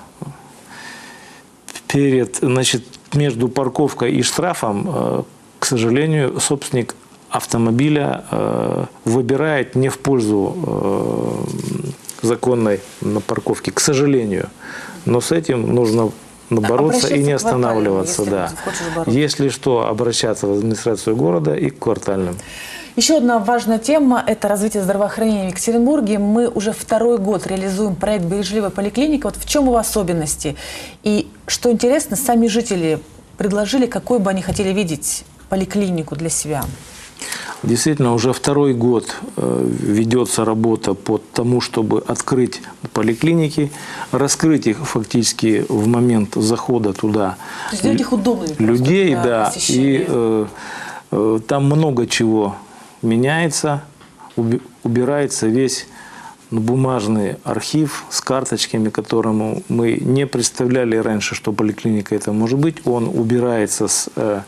перед, 1.89 2.37
значит, 2.37 2.85
между 3.15 3.49
парковкой 3.49 4.13
и 4.13 4.23
штрафом, 4.23 4.91
э, 4.93 5.23
к 5.59 5.67
сожалению, 5.67 6.41
собственник 6.41 6.95
автомобиля 7.31 8.25
э, 8.31 8.85
выбирает 9.05 9.75
не 9.75 9.89
в 9.89 9.99
пользу 9.99 10.55
э, 10.67 12.27
законной 12.27 12.81
на 13.01 13.21
парковке, 13.21 13.73
к 13.73 13.81
сожалению. 13.81 14.49
Но 15.05 15.21
с 15.21 15.33
этим 15.33 15.75
нужно 15.75 16.13
бороться 16.51 17.15
и 17.15 17.23
не 17.23 17.33
останавливаться. 17.33 18.23
если 18.23 18.31
Да. 18.31 18.53
Если 19.07 19.49
что, 19.49 19.89
обращаться 19.89 20.47
в 20.47 20.53
администрацию 20.53 21.17
города 21.17 21.55
и 21.55 21.71
к 21.71 21.79
квартальным. 21.79 22.37
Еще 22.97 23.17
одна 23.17 23.41
важная 23.41 23.81
тема– 23.81 24.23
это 24.27 24.47
развитие 24.47 24.85
здравоохранения 24.85 25.47
в 25.47 25.51
Екатеринбурге. 25.51 26.21
Мы 26.21 26.49
уже 26.49 26.71
второй 26.71 27.19
год 27.19 27.45
реализуем 27.45 27.97
проект 27.97 28.25
«Бережливая 28.25 28.71
поликлиника». 28.71 29.27
Вот 29.27 29.37
в 29.37 29.49
чем 29.49 29.65
его 29.65 29.79
особенности? 29.79 30.55
И 31.03 31.29
что 31.49 31.73
интересно, 31.73 32.15
сами 32.15 32.47
жители 32.47 33.01
предложили, 33.37 33.87
какой 33.87 34.21
бы 34.21 34.31
они 34.31 34.43
хотели 34.43 34.73
видеть 34.73 35.25
поликлинику 35.49 36.15
для 36.15 36.29
себя. 36.29 36.63
Действительно, 37.65 38.15
уже 38.15 38.33
второй 38.33 38.75
год 38.75 39.17
э, 39.39 39.69
ведется 39.81 40.45
работа 40.45 40.95
по 40.95 41.19
тому, 41.19 41.61
чтобы 41.61 42.01
открыть 42.07 42.63
поликлиники, 42.93 43.73
раскрыть 44.13 44.69
их 44.69 44.87
фактически 44.87 45.67
в 45.69 45.89
момент 45.89 46.35
захода 46.37 46.93
туда. 46.93 47.31
То 47.31 47.71
есть 47.73 47.83
сделать 47.83 48.01
их 48.01 48.13
удобными 48.13 48.55
Людей, 48.59 49.17
да. 49.17 49.47
посещения. 49.47 49.99
И 49.99 50.05
э, 50.07 50.47
э, 51.11 51.41
там 51.49 51.65
много 51.65 52.07
чего 52.07 52.55
меняется, 53.05 53.83
уби- 54.37 54.63
убирается 54.83 55.47
весь 55.47 55.87
ну, 56.51 56.61
бумажный 56.61 57.37
архив 57.45 58.05
с 58.11 58.21
карточками, 58.21 58.89
которому 58.89 59.63
мы 59.69 59.97
не 60.01 60.27
представляли 60.27 60.97
раньше, 60.97 61.35
что 61.35 61.53
поликлиника 61.53 62.15
это 62.15 62.33
может 62.33 62.59
быть. 62.59 62.87
Он 62.87 63.09
убирается 63.09 63.89
с 63.89 64.09
э, 64.17 64.43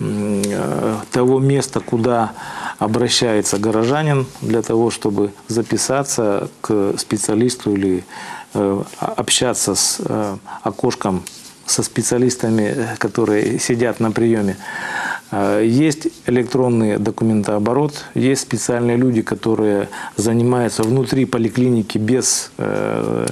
э, 0.00 0.96
того 1.12 1.38
места, 1.38 1.80
куда 1.80 2.32
обращается 2.78 3.58
горожанин 3.58 4.26
для 4.40 4.62
того, 4.62 4.90
чтобы 4.90 5.32
записаться 5.48 6.48
к 6.60 6.94
специалисту 6.98 7.74
или 7.74 8.04
э, 8.54 8.82
общаться 8.98 9.74
с 9.74 10.00
окошком 10.62 11.22
со 11.70 11.82
специалистами, 11.82 12.74
э, 12.76 12.96
которые 12.98 13.58
сидят 13.58 14.00
на 14.00 14.10
приеме. 14.10 14.56
Э, 15.30 15.62
Есть 15.64 16.08
электронный 16.26 16.98
документооборот, 16.98 18.04
есть 18.14 18.42
специальные 18.42 18.96
люди, 18.96 19.22
которые 19.22 19.88
занимаются 20.16 20.82
внутри 20.82 21.24
поликлиники 21.24 21.98
без 21.98 22.50
э, 22.58 23.26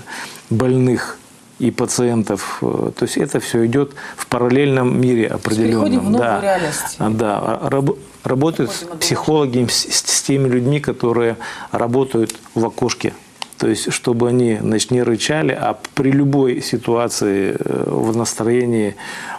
больных 0.50 1.18
и 1.58 1.72
пациентов. 1.72 2.58
То 2.60 3.02
есть 3.04 3.16
это 3.16 3.40
все 3.40 3.66
идет 3.66 3.90
в 4.16 4.26
параллельном 4.28 5.00
мире 5.00 5.26
определенном. 5.26 5.86
переходим 5.86 6.00
в 6.00 6.10
новую 6.10 6.18
да. 6.18 6.40
реальность. 6.40 6.96
А, 6.98 7.10
Да, 7.10 7.38
а 7.38 7.68
раб- 7.68 7.98
работают 8.22 8.70
Переходим 8.70 8.98
психологи 9.00 9.66
с, 9.68 9.86
с 9.90 10.22
теми 10.22 10.48
людьми, 10.48 10.78
которые 10.78 11.36
работают 11.72 12.36
в 12.54 12.64
окошке. 12.64 13.12
То 13.58 13.68
есть, 13.68 13.92
чтобы 13.92 14.28
они, 14.28 14.58
значит, 14.60 14.90
не 14.90 15.02
рычали, 15.02 15.52
а 15.52 15.78
при 15.94 16.12
любой 16.12 16.62
ситуации 16.62 17.56
э, 17.58 17.84
в 17.90 18.16
настроении, 18.16 18.94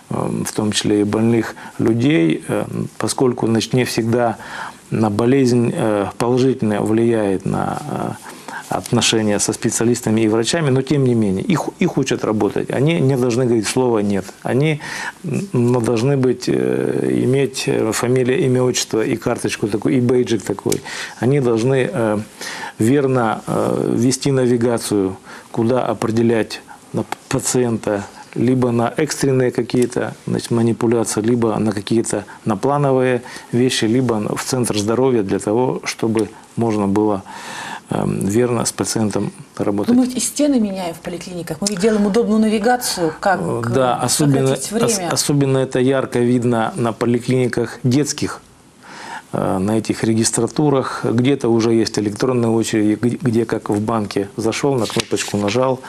э, 0.09 0.43
в 0.45 0.51
том 0.51 0.71
числе 0.71 1.01
и 1.01 1.03
больных 1.03 1.55
людей, 1.77 2.43
э, 2.47 2.65
поскольку, 2.97 3.47
значит, 3.47 3.73
не 3.73 3.85
всегда 3.85 4.37
на 4.91 5.09
болезнь 5.09 5.71
э, 5.73 6.07
положительно 6.17 6.81
влияет 6.81 7.45
на 7.45 8.17
отношения 8.69 9.39
со 9.39 9.53
специалистами 9.53 10.21
и 10.21 10.27
врачами, 10.27 10.69
но 10.69 10.81
тем 10.81 11.03
не 11.03 11.15
менее, 11.15 11.43
их, 11.43 11.69
их 11.79 11.97
учат 11.97 12.23
работать. 12.23 12.69
Они 12.71 12.99
не 12.99 13.17
должны 13.17 13.45
говорить 13.45 13.67
слово 13.67 13.99
«нет». 13.99 14.25
Они 14.43 14.79
должны 15.53 16.17
быть, 16.17 16.45
э, 16.47 17.09
иметь 17.23 17.63
э, 17.67 17.91
фамилия, 17.91 18.45
имя, 18.45 18.63
отчество 18.63 19.01
и 19.01 19.15
карточку 19.17 19.67
такой, 19.67 19.95
и 19.95 20.01
бейджик 20.01 20.43
такой. 20.43 20.81
Они 21.19 21.39
должны 21.39 21.89
э, 21.91 22.19
верно 22.77 23.41
э, 23.47 23.93
вести 23.95 24.31
навигацию, 24.31 25.17
куда 25.51 25.85
определять 25.85 26.61
пациента, 27.27 28.05
либо 28.35 28.71
на 28.71 28.93
экстренные 28.95 29.51
какие-то 29.51 30.13
манипуляции, 30.49 31.21
либо 31.21 31.57
на 31.57 31.71
какие-то 31.71 32.25
на 32.45 32.57
плановые 32.57 33.21
вещи, 33.51 33.85
либо 33.85 34.35
в 34.35 34.43
центр 34.43 34.77
здоровья 34.77 35.23
для 35.23 35.39
того, 35.39 35.81
чтобы 35.83 36.29
можно 36.55 36.87
было 36.87 37.23
верно 37.91 38.65
с 38.65 38.71
пациентом 38.71 39.31
работать. 39.57 39.95
Мы 39.95 40.05
и 40.05 40.19
стены 40.19 40.59
меняем 40.59 40.93
в 40.93 40.99
поликлиниках. 40.99 41.57
Мы 41.61 41.67
делаем 41.75 42.05
удобную 42.05 42.39
навигацию, 42.39 43.13
как 43.19 43.39
Э, 43.41 43.61
Да, 43.73 43.99
э, 44.01 44.05
особенно, 44.05 44.47
сократить 44.47 44.71
время. 44.71 45.07
ос- 45.07 45.13
особенно 45.13 45.57
это 45.57 45.79
ярко 45.79 46.19
видно 46.19 46.71
на 46.75 46.93
поликлиниках 46.93 47.79
детских, 47.83 48.41
э, 49.33 49.57
на 49.57 49.77
этих 49.77 50.03
регистратурах. 50.03 51.03
Где-то 51.03 51.49
уже 51.49 51.73
есть 51.73 51.97
электронные 51.99 52.49
очереди, 52.51 52.97
где, 53.21 53.45
как 53.45 53.69
в 53.69 53.79
банке 53.81 54.27
зашел, 54.37 54.75
на 54.75 54.85
кнопочку 54.85 55.37
нажал, 55.37 55.79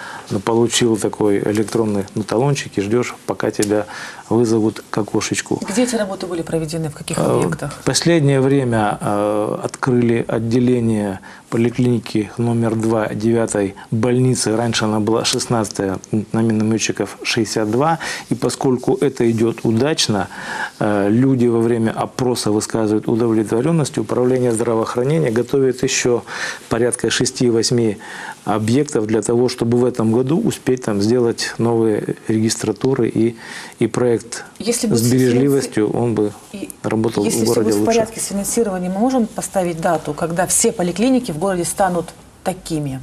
получил 0.44 0.96
такой 0.96 1.38
электронный 1.38 2.04
ну, 2.14 2.22
талончик 2.22 2.76
и 2.78 2.80
ждешь, 2.80 3.14
пока 3.26 3.50
тебя 3.50 3.86
вызовут 4.28 4.82
к 4.90 4.98
окошечку. 4.98 5.60
Где 5.68 5.82
эти 5.82 5.96
работы 5.96 6.26
были 6.26 6.42
проведены, 6.42 6.88
в 6.88 6.94
каких 6.94 7.18
объектах? 7.18 7.72
В 7.80 7.84
последнее 7.84 8.40
время 8.40 8.98
открыли 9.62 10.24
отделение 10.28 11.18
поликлиники 11.50 12.30
номер 12.38 12.76
2 12.76 13.14
9 13.14 13.74
больницы. 13.90 14.56
Раньше 14.56 14.84
она 14.84 15.00
была 15.00 15.24
16 15.24 15.78
на 16.32 16.40
минометчиков 16.40 17.18
62. 17.22 17.98
И 18.30 18.34
поскольку 18.34 18.96
это 19.00 19.30
идет 19.30 19.60
удачно, 19.64 20.28
э, 20.78 21.08
люди 21.10 21.46
во 21.46 21.60
время 21.60 21.90
опроса 21.90 22.52
высказывают 22.52 23.08
удовлетворенность, 23.08 23.98
управление 23.98 24.52
здравоохранения 24.52 25.30
готовит 25.30 25.82
еще 25.82 26.22
порядка 26.68 27.08
6-8 27.08 27.96
объектов 28.44 29.06
для 29.06 29.22
того, 29.22 29.48
чтобы 29.48 29.78
в 29.78 29.84
этом 29.84 30.12
году 30.12 30.40
успеть 30.40 30.84
там 30.84 31.02
сделать 31.02 31.54
новые 31.58 32.16
регистратуры 32.28 33.08
и, 33.08 33.36
и 33.78 33.86
проект 33.86 34.44
Если 34.58 34.86
с 34.86 34.90
будет 34.90 35.12
бережливостью, 35.12 35.90
он 35.90 36.14
бы 36.14 36.32
работал 36.82 37.24
Если 37.24 37.40
в 37.40 37.42
все 37.42 37.54
городе 37.54 37.64
будет 37.70 37.74
в 37.74 37.80
лучше. 37.80 37.98
порядке 37.98 38.20
с 38.20 38.26
финансированием, 38.26 38.92
мы 38.92 38.98
можем 39.00 39.26
поставить 39.26 39.80
дату, 39.80 40.14
когда 40.14 40.46
все 40.46 40.72
поликлиники 40.72 41.32
в 41.32 41.38
городе 41.40 41.64
станут 41.64 42.10
такими? 42.44 43.00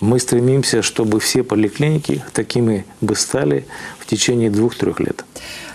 Мы 0.00 0.18
стремимся, 0.20 0.82
чтобы 0.82 1.18
все 1.20 1.42
поликлиники 1.42 2.22
такими 2.34 2.84
бы 3.00 3.16
стали 3.16 3.66
в 3.98 4.04
течение 4.04 4.50
двух-трех 4.50 5.00
лет. 5.00 5.24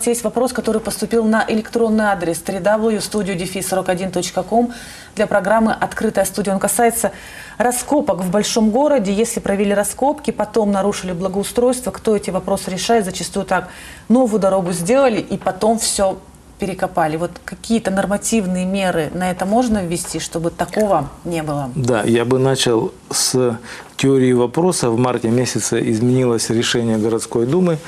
Есть 0.05 0.23
вопрос, 0.23 0.53
который 0.53 0.79
поступил 0.79 1.25
на 1.25 1.43
электронный 1.47 2.05
адрес 2.05 2.39
www.studio-41.com 2.45 4.73
для 5.15 5.25
программы 5.25 5.73
«Открытая 5.73 6.25
студия». 6.25 6.53
Он 6.53 6.59
касается 6.59 7.13
раскопок 7.57 8.21
в 8.21 8.29
большом 8.29 8.69
городе. 8.69 9.11
Если 9.11 9.39
провели 9.39 9.73
раскопки, 9.73 10.29
потом 10.29 10.71
нарушили 10.71 11.13
благоустройство, 11.13 11.89
кто 11.89 12.15
эти 12.15 12.29
вопросы 12.29 12.69
решает? 12.69 13.05
Зачастую 13.05 13.47
так. 13.47 13.69
Новую 14.07 14.39
дорогу 14.39 14.71
сделали 14.71 15.19
и 15.19 15.35
потом 15.37 15.79
все 15.79 16.19
перекопали. 16.61 17.17
Вот 17.17 17.31
какие-то 17.43 17.89
нормативные 17.89 18.65
меры 18.65 19.09
на 19.15 19.31
это 19.31 19.47
можно 19.47 19.83
ввести, 19.83 20.19
чтобы 20.19 20.51
такого 20.51 21.09
не 21.25 21.41
было? 21.41 21.71
Да, 21.75 22.03
я 22.03 22.23
бы 22.23 22.37
начал 22.37 22.93
с 23.09 23.59
теории 23.97 24.31
вопроса. 24.33 24.91
В 24.91 24.97
марте 24.99 25.29
месяце 25.29 25.81
изменилось 25.89 26.51
решение 26.51 26.99
городской 26.99 27.47
думы 27.47 27.79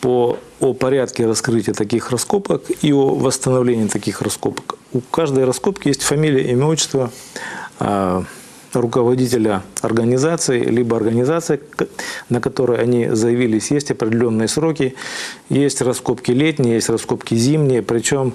по, 0.00 0.38
о 0.60 0.72
порядке 0.72 1.26
раскрытия 1.26 1.74
таких 1.74 2.10
раскопок 2.10 2.62
и 2.80 2.90
о 2.90 3.14
восстановлении 3.14 3.86
таких 3.86 4.22
раскопок. 4.22 4.78
У 4.94 5.00
каждой 5.00 5.44
раскопки 5.44 5.88
есть 5.88 6.02
фамилия, 6.02 6.50
имя, 6.52 6.64
отчество 6.64 7.10
а, 7.78 8.24
руководителя 8.76 9.62
организации, 9.80 10.62
либо 10.62 10.96
организации, 10.96 11.60
на 12.28 12.40
которой 12.40 12.78
они 12.78 13.08
заявились, 13.10 13.70
есть 13.70 13.90
определенные 13.90 14.48
сроки. 14.48 14.94
Есть 15.48 15.80
раскопки 15.80 16.32
летние, 16.32 16.74
есть 16.74 16.88
раскопки 16.88 17.34
зимние. 17.34 17.82
Причем 17.82 18.34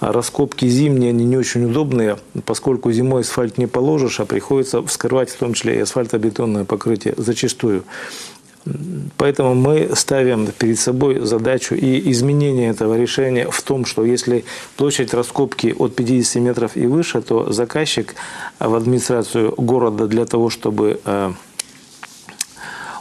раскопки 0.00 0.66
зимние, 0.66 1.10
они 1.10 1.24
не 1.24 1.36
очень 1.36 1.64
удобные, 1.64 2.18
поскольку 2.44 2.90
зимой 2.92 3.22
асфальт 3.22 3.58
не 3.58 3.66
положишь, 3.66 4.20
а 4.20 4.24
приходится 4.24 4.82
вскрывать 4.82 5.30
в 5.30 5.36
том 5.36 5.54
числе 5.54 5.76
и 5.76 5.80
асфальтобетонное 5.80 6.64
покрытие 6.64 7.14
зачастую. 7.16 7.84
Поэтому 9.16 9.54
мы 9.54 9.90
ставим 9.94 10.46
перед 10.46 10.78
собой 10.78 11.20
задачу 11.20 11.74
и 11.74 12.10
изменение 12.12 12.70
этого 12.70 12.96
решения 12.96 13.48
в 13.50 13.60
том, 13.62 13.84
что 13.84 14.04
если 14.04 14.44
площадь 14.76 15.14
раскопки 15.14 15.74
от 15.76 15.96
50 15.96 16.42
метров 16.42 16.76
и 16.76 16.86
выше, 16.86 17.22
то 17.22 17.52
заказчик 17.52 18.14
в 18.60 18.74
администрацию 18.74 19.52
города 19.56 20.06
для 20.06 20.26
того, 20.26 20.48
чтобы 20.48 21.00
э, 21.04 21.32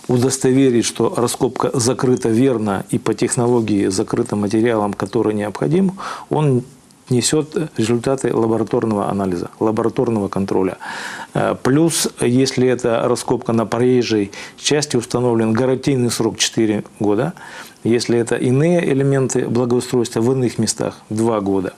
удостоверить, 0.08 0.86
что 0.86 1.14
раскопка 1.16 1.72
закрыта 1.74 2.30
верно 2.30 2.86
и 2.90 2.98
по 2.98 3.14
технологии 3.14 3.88
закрыта 3.88 4.36
материалом, 4.36 4.94
который 4.94 5.34
необходим, 5.34 5.94
он 6.30 6.64
несет 7.12 7.56
результаты 7.78 8.34
лабораторного 8.36 9.10
анализа, 9.10 9.50
лабораторного 9.60 10.28
контроля. 10.30 10.78
Э, 11.34 11.56
Плюс, 11.62 12.08
если 12.20 12.68
это 12.68 13.02
раскопка 13.08 13.54
на 13.54 13.66
проезжей 13.66 14.32
части, 14.58 14.98
установлен 14.98 15.54
гарантийный 15.54 16.10
срок 16.10 16.38
4 16.38 16.84
года. 17.00 17.34
Если 17.84 18.18
это 18.18 18.36
иные 18.36 18.92
элементы 18.94 19.48
благоустройства 19.48 20.22
в 20.22 20.32
иных 20.32 20.60
местах, 20.60 20.98
2 21.10 21.40
года. 21.42 21.74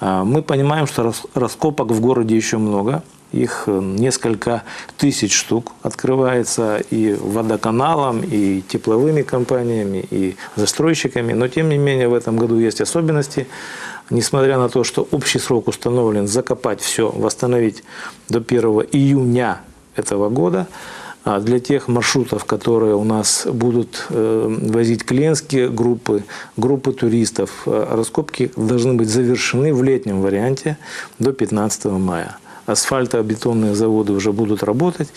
Э, 0.00 0.22
Мы 0.24 0.42
понимаем, 0.42 0.86
что 0.86 1.02
рас- 1.04 1.26
раскопок 1.34 1.90
в 1.90 2.00
городе 2.00 2.36
еще 2.36 2.58
много. 2.58 3.02
Их 3.32 3.64
э, 3.66 3.80
несколько 3.80 4.62
тысяч 4.98 5.32
штук 5.34 5.72
открывается 5.82 6.82
и 6.90 7.14
водоканалом, 7.14 8.20
и 8.22 8.62
тепловыми 8.68 9.22
компаниями, 9.22 10.04
и 10.10 10.36
застройщиками. 10.56 11.32
Но 11.34 11.48
тем 11.48 11.68
не 11.70 11.78
менее 11.78 12.08
в 12.08 12.14
этом 12.14 12.36
году 12.36 12.58
есть 12.58 12.80
особенности. 12.82 13.46
Несмотря 14.10 14.58
на 14.58 14.68
то, 14.68 14.84
что 14.84 15.06
общий 15.10 15.38
срок 15.38 15.68
установлен 15.68 16.26
закопать 16.26 16.80
все, 16.80 17.10
восстановить 17.10 17.82
до 18.28 18.38
1 18.38 18.62
июня 18.92 19.60
этого 19.96 20.28
года, 20.28 20.66
а 21.24 21.38
для 21.38 21.60
тех 21.60 21.86
маршрутов, 21.86 22.44
которые 22.44 22.96
у 22.96 23.04
нас 23.04 23.46
будут 23.46 24.06
э, 24.10 24.56
возить 24.62 25.04
клиентские 25.04 25.68
группы, 25.68 26.24
группы 26.56 26.92
туристов, 26.92 27.62
э, 27.66 27.86
раскопки 27.90 28.50
должны 28.56 28.94
быть 28.94 29.08
завершены 29.08 29.72
в 29.72 29.84
летнем 29.84 30.20
варианте 30.20 30.78
до 31.20 31.32
15 31.32 31.84
мая. 31.84 32.38
Асфальтобетонные 32.66 33.74
заводы 33.74 34.12
уже 34.12 34.32
будут 34.32 34.64
работать. 34.64 35.08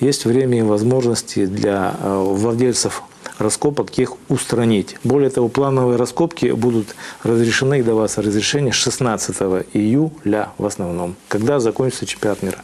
Есть 0.00 0.26
время 0.26 0.58
и 0.58 0.62
возможности 0.62 1.46
для 1.46 1.94
э, 1.98 2.22
владельцев 2.22 3.02
раскопок 3.38 3.90
их 3.98 4.12
устранить. 4.28 4.96
Более 5.04 5.30
того, 5.30 5.48
плановые 5.48 5.96
раскопки 5.96 6.46
будут 6.52 6.94
разрешены 7.22 7.80
и 7.80 7.82
даваться 7.82 8.22
разрешение 8.22 8.72
с 8.72 8.76
16 8.76 9.36
июля 9.74 10.50
в 10.58 10.66
основном, 10.66 11.16
когда 11.28 11.60
закончится 11.60 12.06
чемпионат 12.06 12.42
мира. 12.42 12.58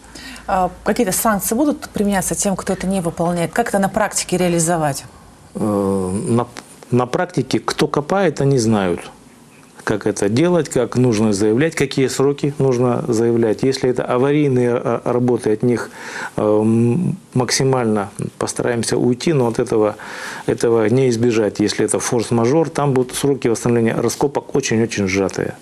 А 0.47 0.71
Какие-то 0.85 1.13
санкции 1.13 1.55
будут 1.55 1.89
применяться 1.91 2.35
тем, 2.35 2.57
кто 2.57 2.73
это 2.73 2.87
не 2.87 3.01
выполняет? 3.01 3.53
Как 3.53 3.69
это 3.69 3.79
на 3.79 3.89
практике 3.89 4.37
реализовать? 4.37 5.05
Э, 5.55 6.11
На, 6.29 6.47
на 6.91 7.07
практике, 7.07 7.61
кто 7.61 7.87
копает, 7.87 8.41
они 8.41 8.59
знают, 8.59 9.01
как 9.83 10.07
это 10.07 10.29
делать, 10.29 10.69
как 10.69 10.97
нужно 10.97 11.33
заявлять, 11.33 11.75
какие 11.75 12.09
сроки 12.09 12.55
нужно 12.59 13.05
заявлять. 13.09 13.63
Если 13.63 13.91
это 13.91 14.05
аварийные 14.05 14.71
э, 14.71 15.01
работы, 15.05 15.53
от 15.53 15.63
них 15.63 15.91
э, 16.37 16.65
максимально 17.35 18.11
постараемся 18.39 18.97
уйти, 18.97 19.33
но 19.33 19.47
от 19.47 19.59
этого, 19.59 19.97
этого 20.47 20.89
не 20.89 21.09
избежать. 21.09 21.61
Если 21.61 21.85
это 21.85 21.99
форс-мажор, 21.99 22.71
там 22.71 22.93
будут 22.93 23.17
сроки 23.17 23.49
восстановления 23.49 23.95
раскопок 23.95 24.55
очень-очень 24.55 25.09
сжатые. 25.09 25.55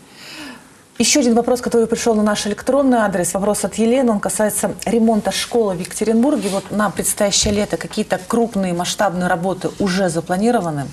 Еще 0.99 1.21
один 1.21 1.35
вопрос, 1.35 1.61
который 1.61 1.87
пришел 1.87 2.17
на 2.17 2.25
наш 2.25 2.47
электронный 2.49 2.99
адрес. 2.99 3.33
Вопрос 3.33 3.65
от 3.65 3.77
Елены. 3.77 4.11
Он 4.11 4.19
касается 4.19 4.73
ремонта 4.85 5.31
школы 5.31 5.75
в 5.75 5.81
Екатеринбурге. 5.81 6.49
Вот 6.49 6.73
на 6.73 6.91
предстоящее 6.91 7.55
лето 7.55 7.77
какие-то 7.77 8.19
крупные 8.27 8.73
масштабные 8.73 9.29
работы 9.29 9.71
уже 9.79 10.09
запланированы? 10.09 10.89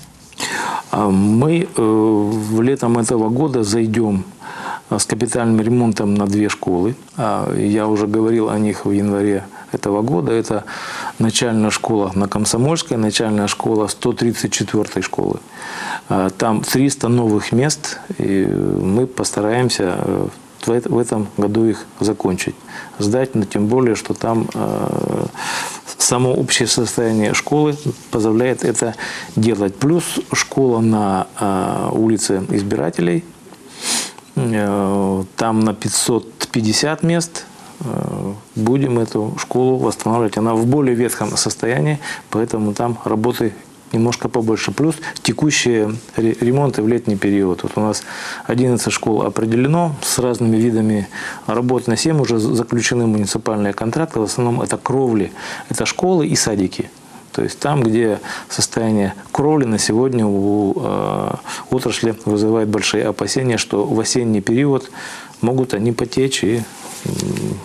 А 0.90 1.08
Мы 1.10 1.68
э, 1.76 1.82
в 1.82 2.62
летом 2.62 2.98
этого 2.98 3.28
года 3.28 3.62
зайдем 3.62 4.24
э, 4.90 4.98
с 4.98 5.04
капитальным 5.06 5.60
ремонтом 5.60 6.14
на 6.14 6.26
две 6.26 6.48
школы. 6.48 6.94
А 7.16 7.52
Я 7.54 7.86
уже 7.86 8.06
говорил 8.06 8.48
о 8.48 8.58
них 8.58 8.84
в 8.84 8.90
январе 8.90 9.44
этого 9.72 10.02
года. 10.02 10.32
Это 10.32 10.64
начальная 11.18 11.70
школа 11.70 12.12
на 12.14 12.28
Комсомольской, 12.28 12.96
начальная 12.96 13.46
школа 13.48 13.88
134 13.88 15.02
школы. 15.02 15.40
А 16.08 16.30
Там 16.30 16.62
300 16.62 17.08
новых 17.08 17.52
мест, 17.52 17.98
и 18.18 18.46
мы 18.46 19.06
постараемся 19.06 19.94
э, 19.98 20.28
в 20.62 20.70
эт- 20.70 20.88
в 20.88 20.98
этом 20.98 21.28
году 21.36 21.64
их 21.66 21.84
закончить, 22.00 22.54
сдать, 22.98 23.34
но 23.34 23.44
тем 23.44 23.66
более, 23.66 23.94
что 23.94 24.14
там 24.14 24.48
само 25.98 26.32
общее 26.32 26.68
состояние 26.68 27.34
школы 27.34 27.76
позволяет 28.10 28.64
это 28.64 28.94
делать. 29.34 29.74
Плюс 29.76 30.20
школа 30.32 30.80
на 30.80 31.26
э, 31.38 31.88
улице 31.92 32.44
избирателей, 32.50 33.24
Э, 34.36 35.24
там 35.36 35.60
на 35.60 35.74
550 35.74 37.02
мест 37.02 37.46
э, 37.80 38.32
будем 38.54 38.98
эту 38.98 39.34
школу 39.38 39.78
восстанавливать. 39.78 40.36
Она 40.36 40.54
в 40.54 40.66
более 40.66 40.94
ветхом 40.94 41.36
состоянии, 41.36 41.98
поэтому 42.30 42.74
там 42.74 42.98
работы 43.04 43.54
немножко 43.92 44.28
побольше. 44.28 44.72
Плюс 44.72 44.96
текущие 45.22 45.94
ре- 46.16 46.36
ремонты 46.40 46.82
в 46.82 46.88
летний 46.88 47.16
период. 47.16 47.62
Вот 47.62 47.72
у 47.76 47.80
нас 47.80 48.02
11 48.46 48.92
школ 48.92 49.22
определено 49.22 49.94
с 50.02 50.18
разными 50.18 50.56
видами 50.56 51.08
работ. 51.46 51.86
На 51.86 51.96
7 51.96 52.20
уже 52.20 52.38
заключены 52.38 53.06
муниципальные 53.06 53.72
контракты. 53.72 54.20
В 54.20 54.24
основном 54.24 54.62
это 54.62 54.76
кровли, 54.76 55.32
это 55.68 55.86
школы 55.86 56.26
и 56.26 56.36
садики. 56.36 56.90
То 57.32 57.42
есть 57.42 57.58
там, 57.58 57.82
где 57.82 58.18
состояние 58.48 59.12
кровли 59.30 59.66
на 59.66 59.78
сегодня 59.78 60.24
у 60.26 60.72
э, 60.76 61.34
отрасли 61.70 62.14
вызывает 62.24 62.68
большие 62.68 63.04
опасения, 63.04 63.58
что 63.58 63.84
в 63.84 64.00
осенний 64.00 64.40
период 64.40 64.90
могут 65.42 65.74
они 65.74 65.92
потечь 65.92 66.42
и, 66.44 66.62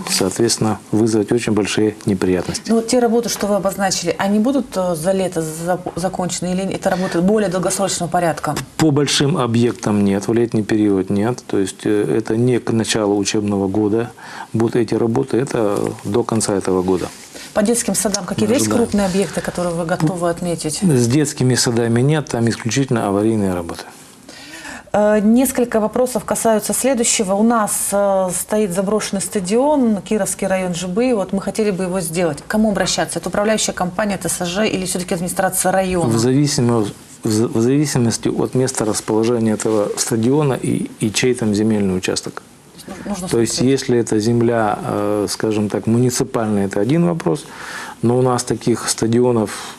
соответственно, 0.09 0.79
вызвать 0.91 1.31
очень 1.31 1.53
большие 1.53 1.95
неприятности. 2.05 2.63
Ну, 2.69 2.75
вот 2.75 2.87
те 2.87 2.99
работы, 2.99 3.29
что 3.29 3.47
вы 3.47 3.55
обозначили, 3.55 4.15
они 4.17 4.39
будут 4.39 4.75
э, 4.75 4.95
за 4.95 5.11
лето 5.11 5.41
за- 5.41 5.79
закончены 5.95 6.51
или 6.53 6.63
это 6.73 6.89
работы 6.89 7.21
более 7.21 7.49
долгосрочного 7.49 8.09
порядка? 8.09 8.55
По 8.77 8.91
большим 8.91 9.37
объектам 9.37 10.03
нет, 10.03 10.27
в 10.27 10.33
летний 10.33 10.63
период 10.63 11.09
нет. 11.09 11.43
То 11.47 11.57
есть 11.57 11.85
э, 11.85 12.17
это 12.17 12.35
не 12.37 12.59
к 12.59 12.71
началу 12.71 13.17
учебного 13.17 13.67
года 13.67 14.11
будут 14.53 14.75
эти 14.75 14.93
работы, 14.93 15.37
это 15.37 15.79
до 16.03 16.23
конца 16.23 16.53
этого 16.55 16.83
года. 16.83 17.07
По 17.53 17.63
детским 17.63 17.95
садам 17.95 18.25
какие-то 18.25 18.53
есть 18.53 18.69
крупные 18.69 19.05
объекты, 19.05 19.41
которые 19.41 19.73
вы 19.75 19.85
готовы 19.85 20.29
отметить? 20.29 20.79
С 20.81 21.07
детскими 21.07 21.55
садами 21.55 22.01
нет, 22.01 22.27
там 22.27 22.47
исключительно 22.49 23.07
аварийные 23.07 23.53
работы. 23.53 23.83
Э, 24.93 25.19
Несколько 25.23 25.79
вопросов 25.79 26.25
касаются 26.25 26.73
следующего. 26.73 27.33
У 27.33 27.43
нас 27.43 27.89
э, 27.91 28.29
стоит 28.37 28.73
заброшенный 28.73 29.21
стадион, 29.21 30.01
Кировский 30.01 30.47
район 30.47 30.73
Жибы. 30.73 31.13
Вот 31.15 31.33
мы 31.33 31.41
хотели 31.41 31.71
бы 31.71 31.85
его 31.85 32.01
сделать. 32.01 32.41
К 32.41 32.47
кому 32.47 32.71
обращаться? 32.71 33.19
Это 33.19 33.29
управляющая 33.29 33.73
компания 33.73 34.17
ТСЖ 34.17 34.59
или 34.71 34.85
все-таки 34.85 35.13
администрация 35.13 35.71
района? 35.71 36.09
В 36.09 36.17
зависимости, 36.17 36.93
в 37.23 37.29
за- 37.31 37.47
в 37.47 37.61
зависимости 37.61 38.27
от 38.29 38.55
места 38.55 38.83
расположения 38.85 39.51
этого 39.53 39.89
стадиона 39.97 40.53
и, 40.53 40.89
и 40.99 41.11
чей 41.11 41.33
там 41.35 41.53
земельный 41.55 41.95
участок. 41.95 42.43
Нужно 43.05 43.27
То 43.27 43.39
есть, 43.39 43.61
если 43.61 43.97
это 43.99 44.19
земля, 44.19 44.77
э, 44.83 45.27
скажем 45.29 45.69
так, 45.69 45.87
муниципальная, 45.87 46.65
это 46.65 46.79
один 46.81 47.05
вопрос, 47.05 47.45
но 48.01 48.17
у 48.17 48.21
нас 48.23 48.43
таких 48.43 48.89
стадионов 48.89 49.75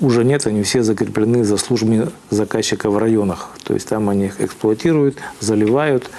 уже 0.00 0.24
нет, 0.24 0.46
они 0.46 0.62
все 0.62 0.82
закреплены 0.82 1.44
за 1.44 1.56
службами 1.56 2.08
заказчика 2.30 2.90
в 2.90 2.98
районах. 2.98 3.48
То 3.64 3.74
есть 3.74 3.88
там 3.88 4.08
они 4.08 4.26
их 4.26 4.40
эксплуатируют, 4.40 5.18
заливают, 5.40 6.10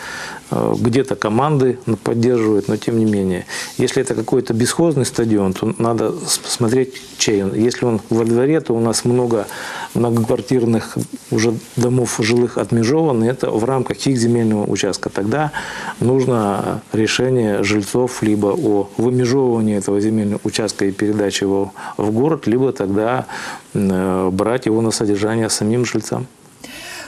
где-то 0.51 1.15
команды 1.15 1.79
поддерживают, 2.03 2.67
но 2.67 2.77
тем 2.77 2.99
не 2.99 3.05
менее. 3.05 3.45
Если 3.77 4.01
это 4.01 4.15
какой-то 4.15 4.53
бесхозный 4.53 5.05
стадион, 5.05 5.53
то 5.53 5.73
надо 5.77 6.13
смотреть, 6.25 6.93
чей 7.17 7.43
он. 7.43 7.53
Если 7.53 7.85
он 7.85 8.01
во 8.09 8.25
дворе, 8.25 8.59
то 8.59 8.75
у 8.75 8.79
нас 8.79 9.05
много 9.05 9.47
многоквартирных 9.93 10.97
уже 11.31 11.53
домов 11.75 12.19
жилых 12.19 12.57
отмежованы, 12.57 13.25
это 13.25 13.49
в 13.51 13.63
рамках 13.63 13.97
их 14.07 14.17
земельного 14.17 14.69
участка. 14.69 15.09
Тогда 15.09 15.51
нужно 15.99 16.81
решение 16.93 17.63
жильцов 17.63 18.21
либо 18.21 18.47
о 18.47 18.89
вымежевывании 18.97 19.77
этого 19.77 20.01
земельного 20.01 20.41
участка 20.43 20.85
и 20.85 20.91
передаче 20.91 21.45
его 21.45 21.73
в 21.97 22.11
город, 22.11 22.47
либо 22.47 22.71
тогда 22.71 23.25
э, 23.73 24.29
брать 24.31 24.65
его 24.65 24.81
на 24.81 24.91
содержание 24.91 25.49
самим 25.49 25.85
жильцам. 25.85 26.27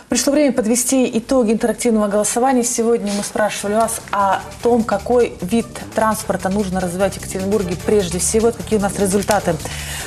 Пришло 0.09 0.33
время 0.33 0.53
подвести 0.53 1.09
итоги 1.17 1.53
интерактивного 1.53 2.07
голосования. 2.07 2.63
Сегодня 2.63 3.11
мы 3.13 3.23
спрашивали 3.23 3.73
вас 3.75 3.99
о 4.11 4.41
том, 4.61 4.83
какой 4.83 5.33
вид 5.41 5.65
транспорта 5.95 6.49
нужно 6.49 6.79
развивать 6.79 7.13
в 7.13 7.17
Екатеринбурге 7.17 7.75
прежде 7.83 8.19
всего, 8.19 8.51
какие 8.51 8.77
у 8.77 8.81
нас 8.81 8.99
результаты. 8.99 9.55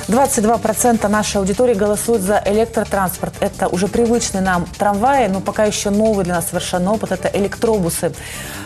22% 0.07 1.05
нашей 1.09 1.37
аудитории 1.37 1.73
голосуют 1.73 2.21
за 2.21 2.41
электротранспорт. 2.45 3.33
Это 3.41 3.67
уже 3.67 3.87
привычные 3.87 4.41
нам 4.41 4.65
трамваи, 4.77 5.27
но 5.27 5.41
пока 5.41 5.65
еще 5.65 5.89
новый 5.89 6.23
для 6.23 6.35
нас 6.35 6.47
совершенно 6.47 6.93
опыт– 6.93 7.11
это 7.13 7.27
электробусы. 7.27 8.13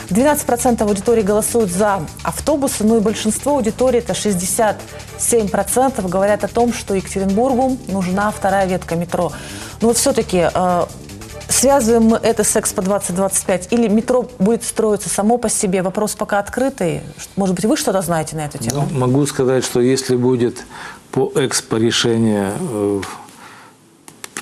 12% 0.09 0.83
аудитории 0.83 1.23
голосуют 1.23 1.71
за 1.71 2.05
автобусы, 2.23 2.83
ну 2.83 2.97
и 2.97 2.99
большинство 2.99 3.53
аудитории, 3.53 3.99
это 3.99 4.13
67%, 4.13 6.07
говорят 6.07 6.43
о 6.43 6.47
том, 6.47 6.71
что 6.73 6.93
Екатеринбургу 6.93 7.77
нужна 7.87 8.29
вторая 8.29 8.67
ветка 8.67 8.95
метро. 8.95 9.31
Но 9.79 9.87
вот 9.87 9.97
все-таки 9.97 10.47
Связываем 11.51 12.03
мы 12.03 12.17
это 12.17 12.45
с 12.45 12.55
Экспо 12.55 12.81
2025 12.81 13.73
или 13.73 13.89
метро 13.89 14.25
будет 14.39 14.63
строиться 14.63 15.09
само 15.09 15.37
по 15.37 15.49
себе? 15.49 15.81
Вопрос 15.81 16.15
пока 16.15 16.39
открытый. 16.39 17.01
Может 17.35 17.55
быть, 17.55 17.65
вы 17.65 17.75
что-то 17.75 18.01
знаете 18.01 18.37
на 18.37 18.45
эту 18.45 18.57
тему? 18.57 18.87
Ну, 18.89 18.99
могу 18.99 19.25
сказать, 19.25 19.65
что 19.65 19.81
если 19.81 20.15
будет 20.15 20.63
по 21.11 21.29
экспо 21.35 21.75
решение 21.75 22.53
э, 22.57 23.01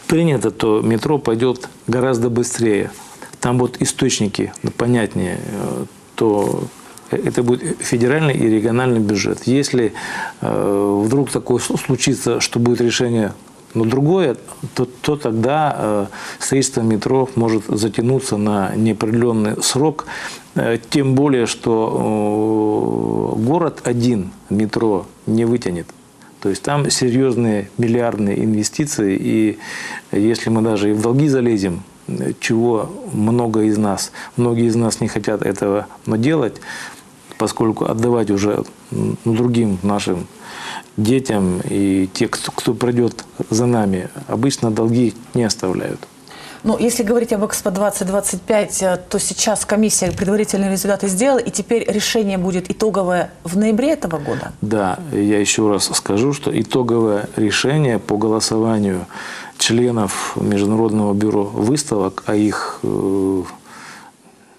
принято, 0.08 0.52
то 0.52 0.82
метро 0.82 1.17
пойдет 1.17 1.67
гораздо 1.88 2.30
быстрее. 2.30 2.91
Там 3.39 3.58
будут 3.58 3.82
источники 3.82 4.54
ну, 4.62 4.69
понятнее, 4.69 5.39
э, 5.39 5.86
то 6.13 6.63
это 7.10 7.41
будет 7.41 7.78
федеральный 7.80 8.36
и 8.36 8.48
региональный 8.48 9.00
бюджет. 9.00 9.43
Если 9.45 9.93
э, 10.41 11.02
вдруг 11.06 11.32
такое 11.32 11.60
случится, 11.60 12.39
что 12.39 12.60
будет 12.60 12.82
решение 12.82 13.34
но 13.73 13.86
другое, 13.86 14.38
то, 14.73 14.86
то 14.86 15.15
тогда 15.15 15.75
э, 15.77 16.05
строительство 16.39 16.82
метро 16.82 17.29
может 17.36 17.65
затянуться 17.67 18.38
на 18.38 18.75
неопределенный 18.75 19.62
срок. 19.62 20.05
Э, 20.55 20.77
тем 20.89 21.15
более, 21.15 21.45
что 21.45 23.36
э, 23.38 23.41
город 23.41 23.82
один 23.84 24.32
метро 24.49 25.05
не 25.25 25.45
вытянет. 25.45 25.88
То 26.41 26.49
есть 26.49 26.63
там 26.63 26.89
серьезные 26.89 27.69
миллиардные 27.77 28.43
инвестиции, 28.43 29.17
и 29.19 29.60
если 30.12 30.49
мы 30.49 30.62
даже 30.62 30.91
и 30.91 30.93
в 30.93 31.01
долги 31.01 31.27
залезем, 31.27 31.84
чего 32.39 32.89
много 33.13 33.63
из 33.63 33.77
нас, 33.77 34.12
многие 34.38 34.65
из 34.65 34.75
нас 34.75 35.01
не 35.01 35.08
хотят 35.08 35.41
этого 35.41 35.88
но 36.05 36.15
делать, 36.15 36.62
поскольку 37.38 37.86
отдавать 37.86 38.32
уже 38.32 38.63
другим 39.25 39.79
нашим 39.84 40.27
детям 40.97 41.62
и 41.63 42.10
те, 42.13 42.28
кто, 42.28 42.52
кто 42.52 42.73
придет 42.73 43.25
за 43.49 43.65
нами, 43.65 44.10
обычно 44.28 44.71
долги 44.71 45.13
не 45.34 45.43
оставляют. 45.43 45.99
Ну, 46.63 46.78
если 46.78 47.04
говорить 47.04 47.32
об 47.32 47.45
Экспо 47.45 47.71
2025, 47.71 48.84
э, 48.84 48.99
то 49.10 49.17
сейчас 49.17 49.65
комиссия 49.65 50.12
предварительные 50.12 50.71
результаты 50.71 51.08
сделала, 51.08 51.39
и 51.39 51.49
теперь 51.52 51.89
решение 51.89 52.38
будет 52.38 52.69
итоговое 52.69 53.32
в 53.45 53.58
ноябре 53.58 53.91
этого 53.93 54.17
года. 54.17 54.52
Да, 54.62 54.99
я 55.13 55.39
еще 55.39 55.69
раз 55.71 55.89
скажу, 55.93 56.34
что 56.34 56.52
итоговое 56.52 57.30
решение 57.38 57.97
по 57.97 58.17
голосованию 58.17 59.06
членов 59.58 60.36
Международного 60.36 61.13
бюро 61.13 61.43
выставок, 61.43 62.23
а 62.25 62.36
их 62.36 62.80
э, 62.84 63.43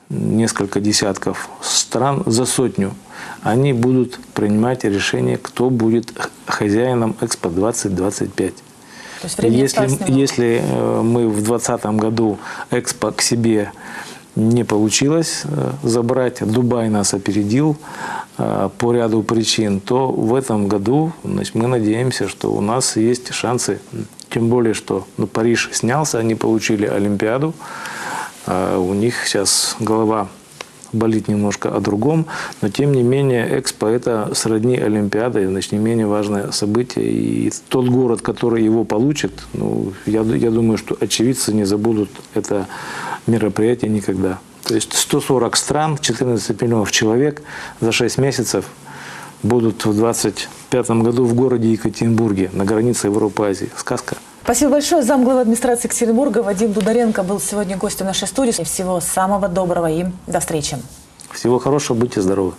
несколько 0.09 0.81
десятков 0.81 1.51
стран 1.61 2.23
за 2.25 2.47
сотню, 2.47 2.95
они 3.43 3.73
будут 3.73 4.19
принимать 4.35 4.85
решение, 4.85 5.39
кто 5.39 5.71
будет 5.71 6.13
хозяином 6.47 7.17
Экспо 7.21 7.49
2025. 7.49 8.55
То 8.55 8.63
есть 9.25 9.39
времени 9.39 9.61
Если, 9.61 10.13
если 10.13 10.63
э, 10.63 11.03
мы 11.03 11.29
в 11.29 11.43
2020 11.43 11.85
году 11.97 12.39
Экспо 12.71 13.13
к 13.13 13.23
себе 13.23 13.73
не 14.37 14.65
получилось 14.65 15.43
э, 15.45 15.73
забрать, 15.83 16.39
Дубай 16.41 16.89
нас 16.89 17.15
опередил 17.15 17.77
э, 18.39 18.69
по 18.79 18.93
ряду 18.93 19.23
причин, 19.23 19.81
то 19.81 20.09
в 20.09 20.35
этом 20.35 20.69
году 20.69 21.13
значит, 21.25 21.55
мы 21.55 21.67
надеемся, 21.67 22.29
что 22.29 22.53
у 22.53 22.61
нас 22.61 22.97
есть 22.97 23.33
шансы, 23.33 23.81
тем 24.31 24.49
более, 24.49 24.75
что 24.75 25.07
ну, 25.17 25.27
Париж 25.27 25.71
снялся, 25.73 26.19
они 26.19 26.35
получили 26.35 26.87
Олимпиаду, 26.87 27.53
А 28.47 28.79
у 28.79 28.95
них 28.95 29.27
сейчас 29.27 29.77
голова 29.81 30.29
болит 30.93 31.29
немножко 31.29 31.75
о 31.75 31.81
другом, 31.81 32.27
но 32.63 32.69
тем 32.69 32.93
не 32.93 33.03
менее 33.03 33.59
Экспо 33.59 33.89
это 33.89 34.31
сродни 34.35 34.77
Олимпиады, 34.77 35.47
значит, 35.47 35.73
не 35.73 35.79
менее 35.79 36.07
важное 36.07 36.51
событие. 36.51 37.05
И 37.11 37.53
тот 37.69 37.89
город, 37.89 38.23
который 38.23 38.63
его 38.63 38.85
получит, 38.85 39.33
ну, 39.53 39.93
я, 40.07 40.23
я 40.23 40.51
думаю, 40.51 40.79
что 40.79 40.97
очевидцы 41.01 41.53
не 41.53 41.65
забудут 41.65 42.11
это 42.35 42.67
мероприятие 43.27 43.91
никогда. 43.91 44.39
То 44.65 44.75
есть 44.75 44.93
140 44.97 45.57
стран, 45.57 45.99
14 45.99 46.61
миллионов 46.63 46.93
человек 46.93 47.43
за 47.81 47.93
6 47.93 48.19
месяцев 48.19 48.67
будут 49.43 49.85
в 49.85 49.95
2025 49.95 50.91
году 51.03 51.25
в 51.25 51.35
городе 51.35 51.73
Екатеринбурге, 51.73 52.51
на 52.53 52.65
границе 52.65 53.07
Европы 53.07 53.45
и 53.45 53.47
Азии. 53.47 53.71
Сказка. 53.77 54.17
Спасибо 54.51 54.73
большое. 54.73 55.03
Замглавы 55.03 55.43
администрации 55.43 55.87
Екатеринбурга 55.87 56.43
Вадим 56.43 56.73
Дударенко 56.73 57.23
был 57.23 57.39
сегодня 57.39 57.77
гостем 57.77 58.07
нашей 58.07 58.27
студии. 58.27 58.51
Всего 58.65 59.01
самого 59.01 59.47
доброго 59.47 59.89
и 59.89 60.07
до 60.27 60.41
встречи. 60.41 60.77
Всего 61.31 61.61
хорошего, 61.61 61.97
будьте 61.97 62.21
здоровы. 62.21 62.55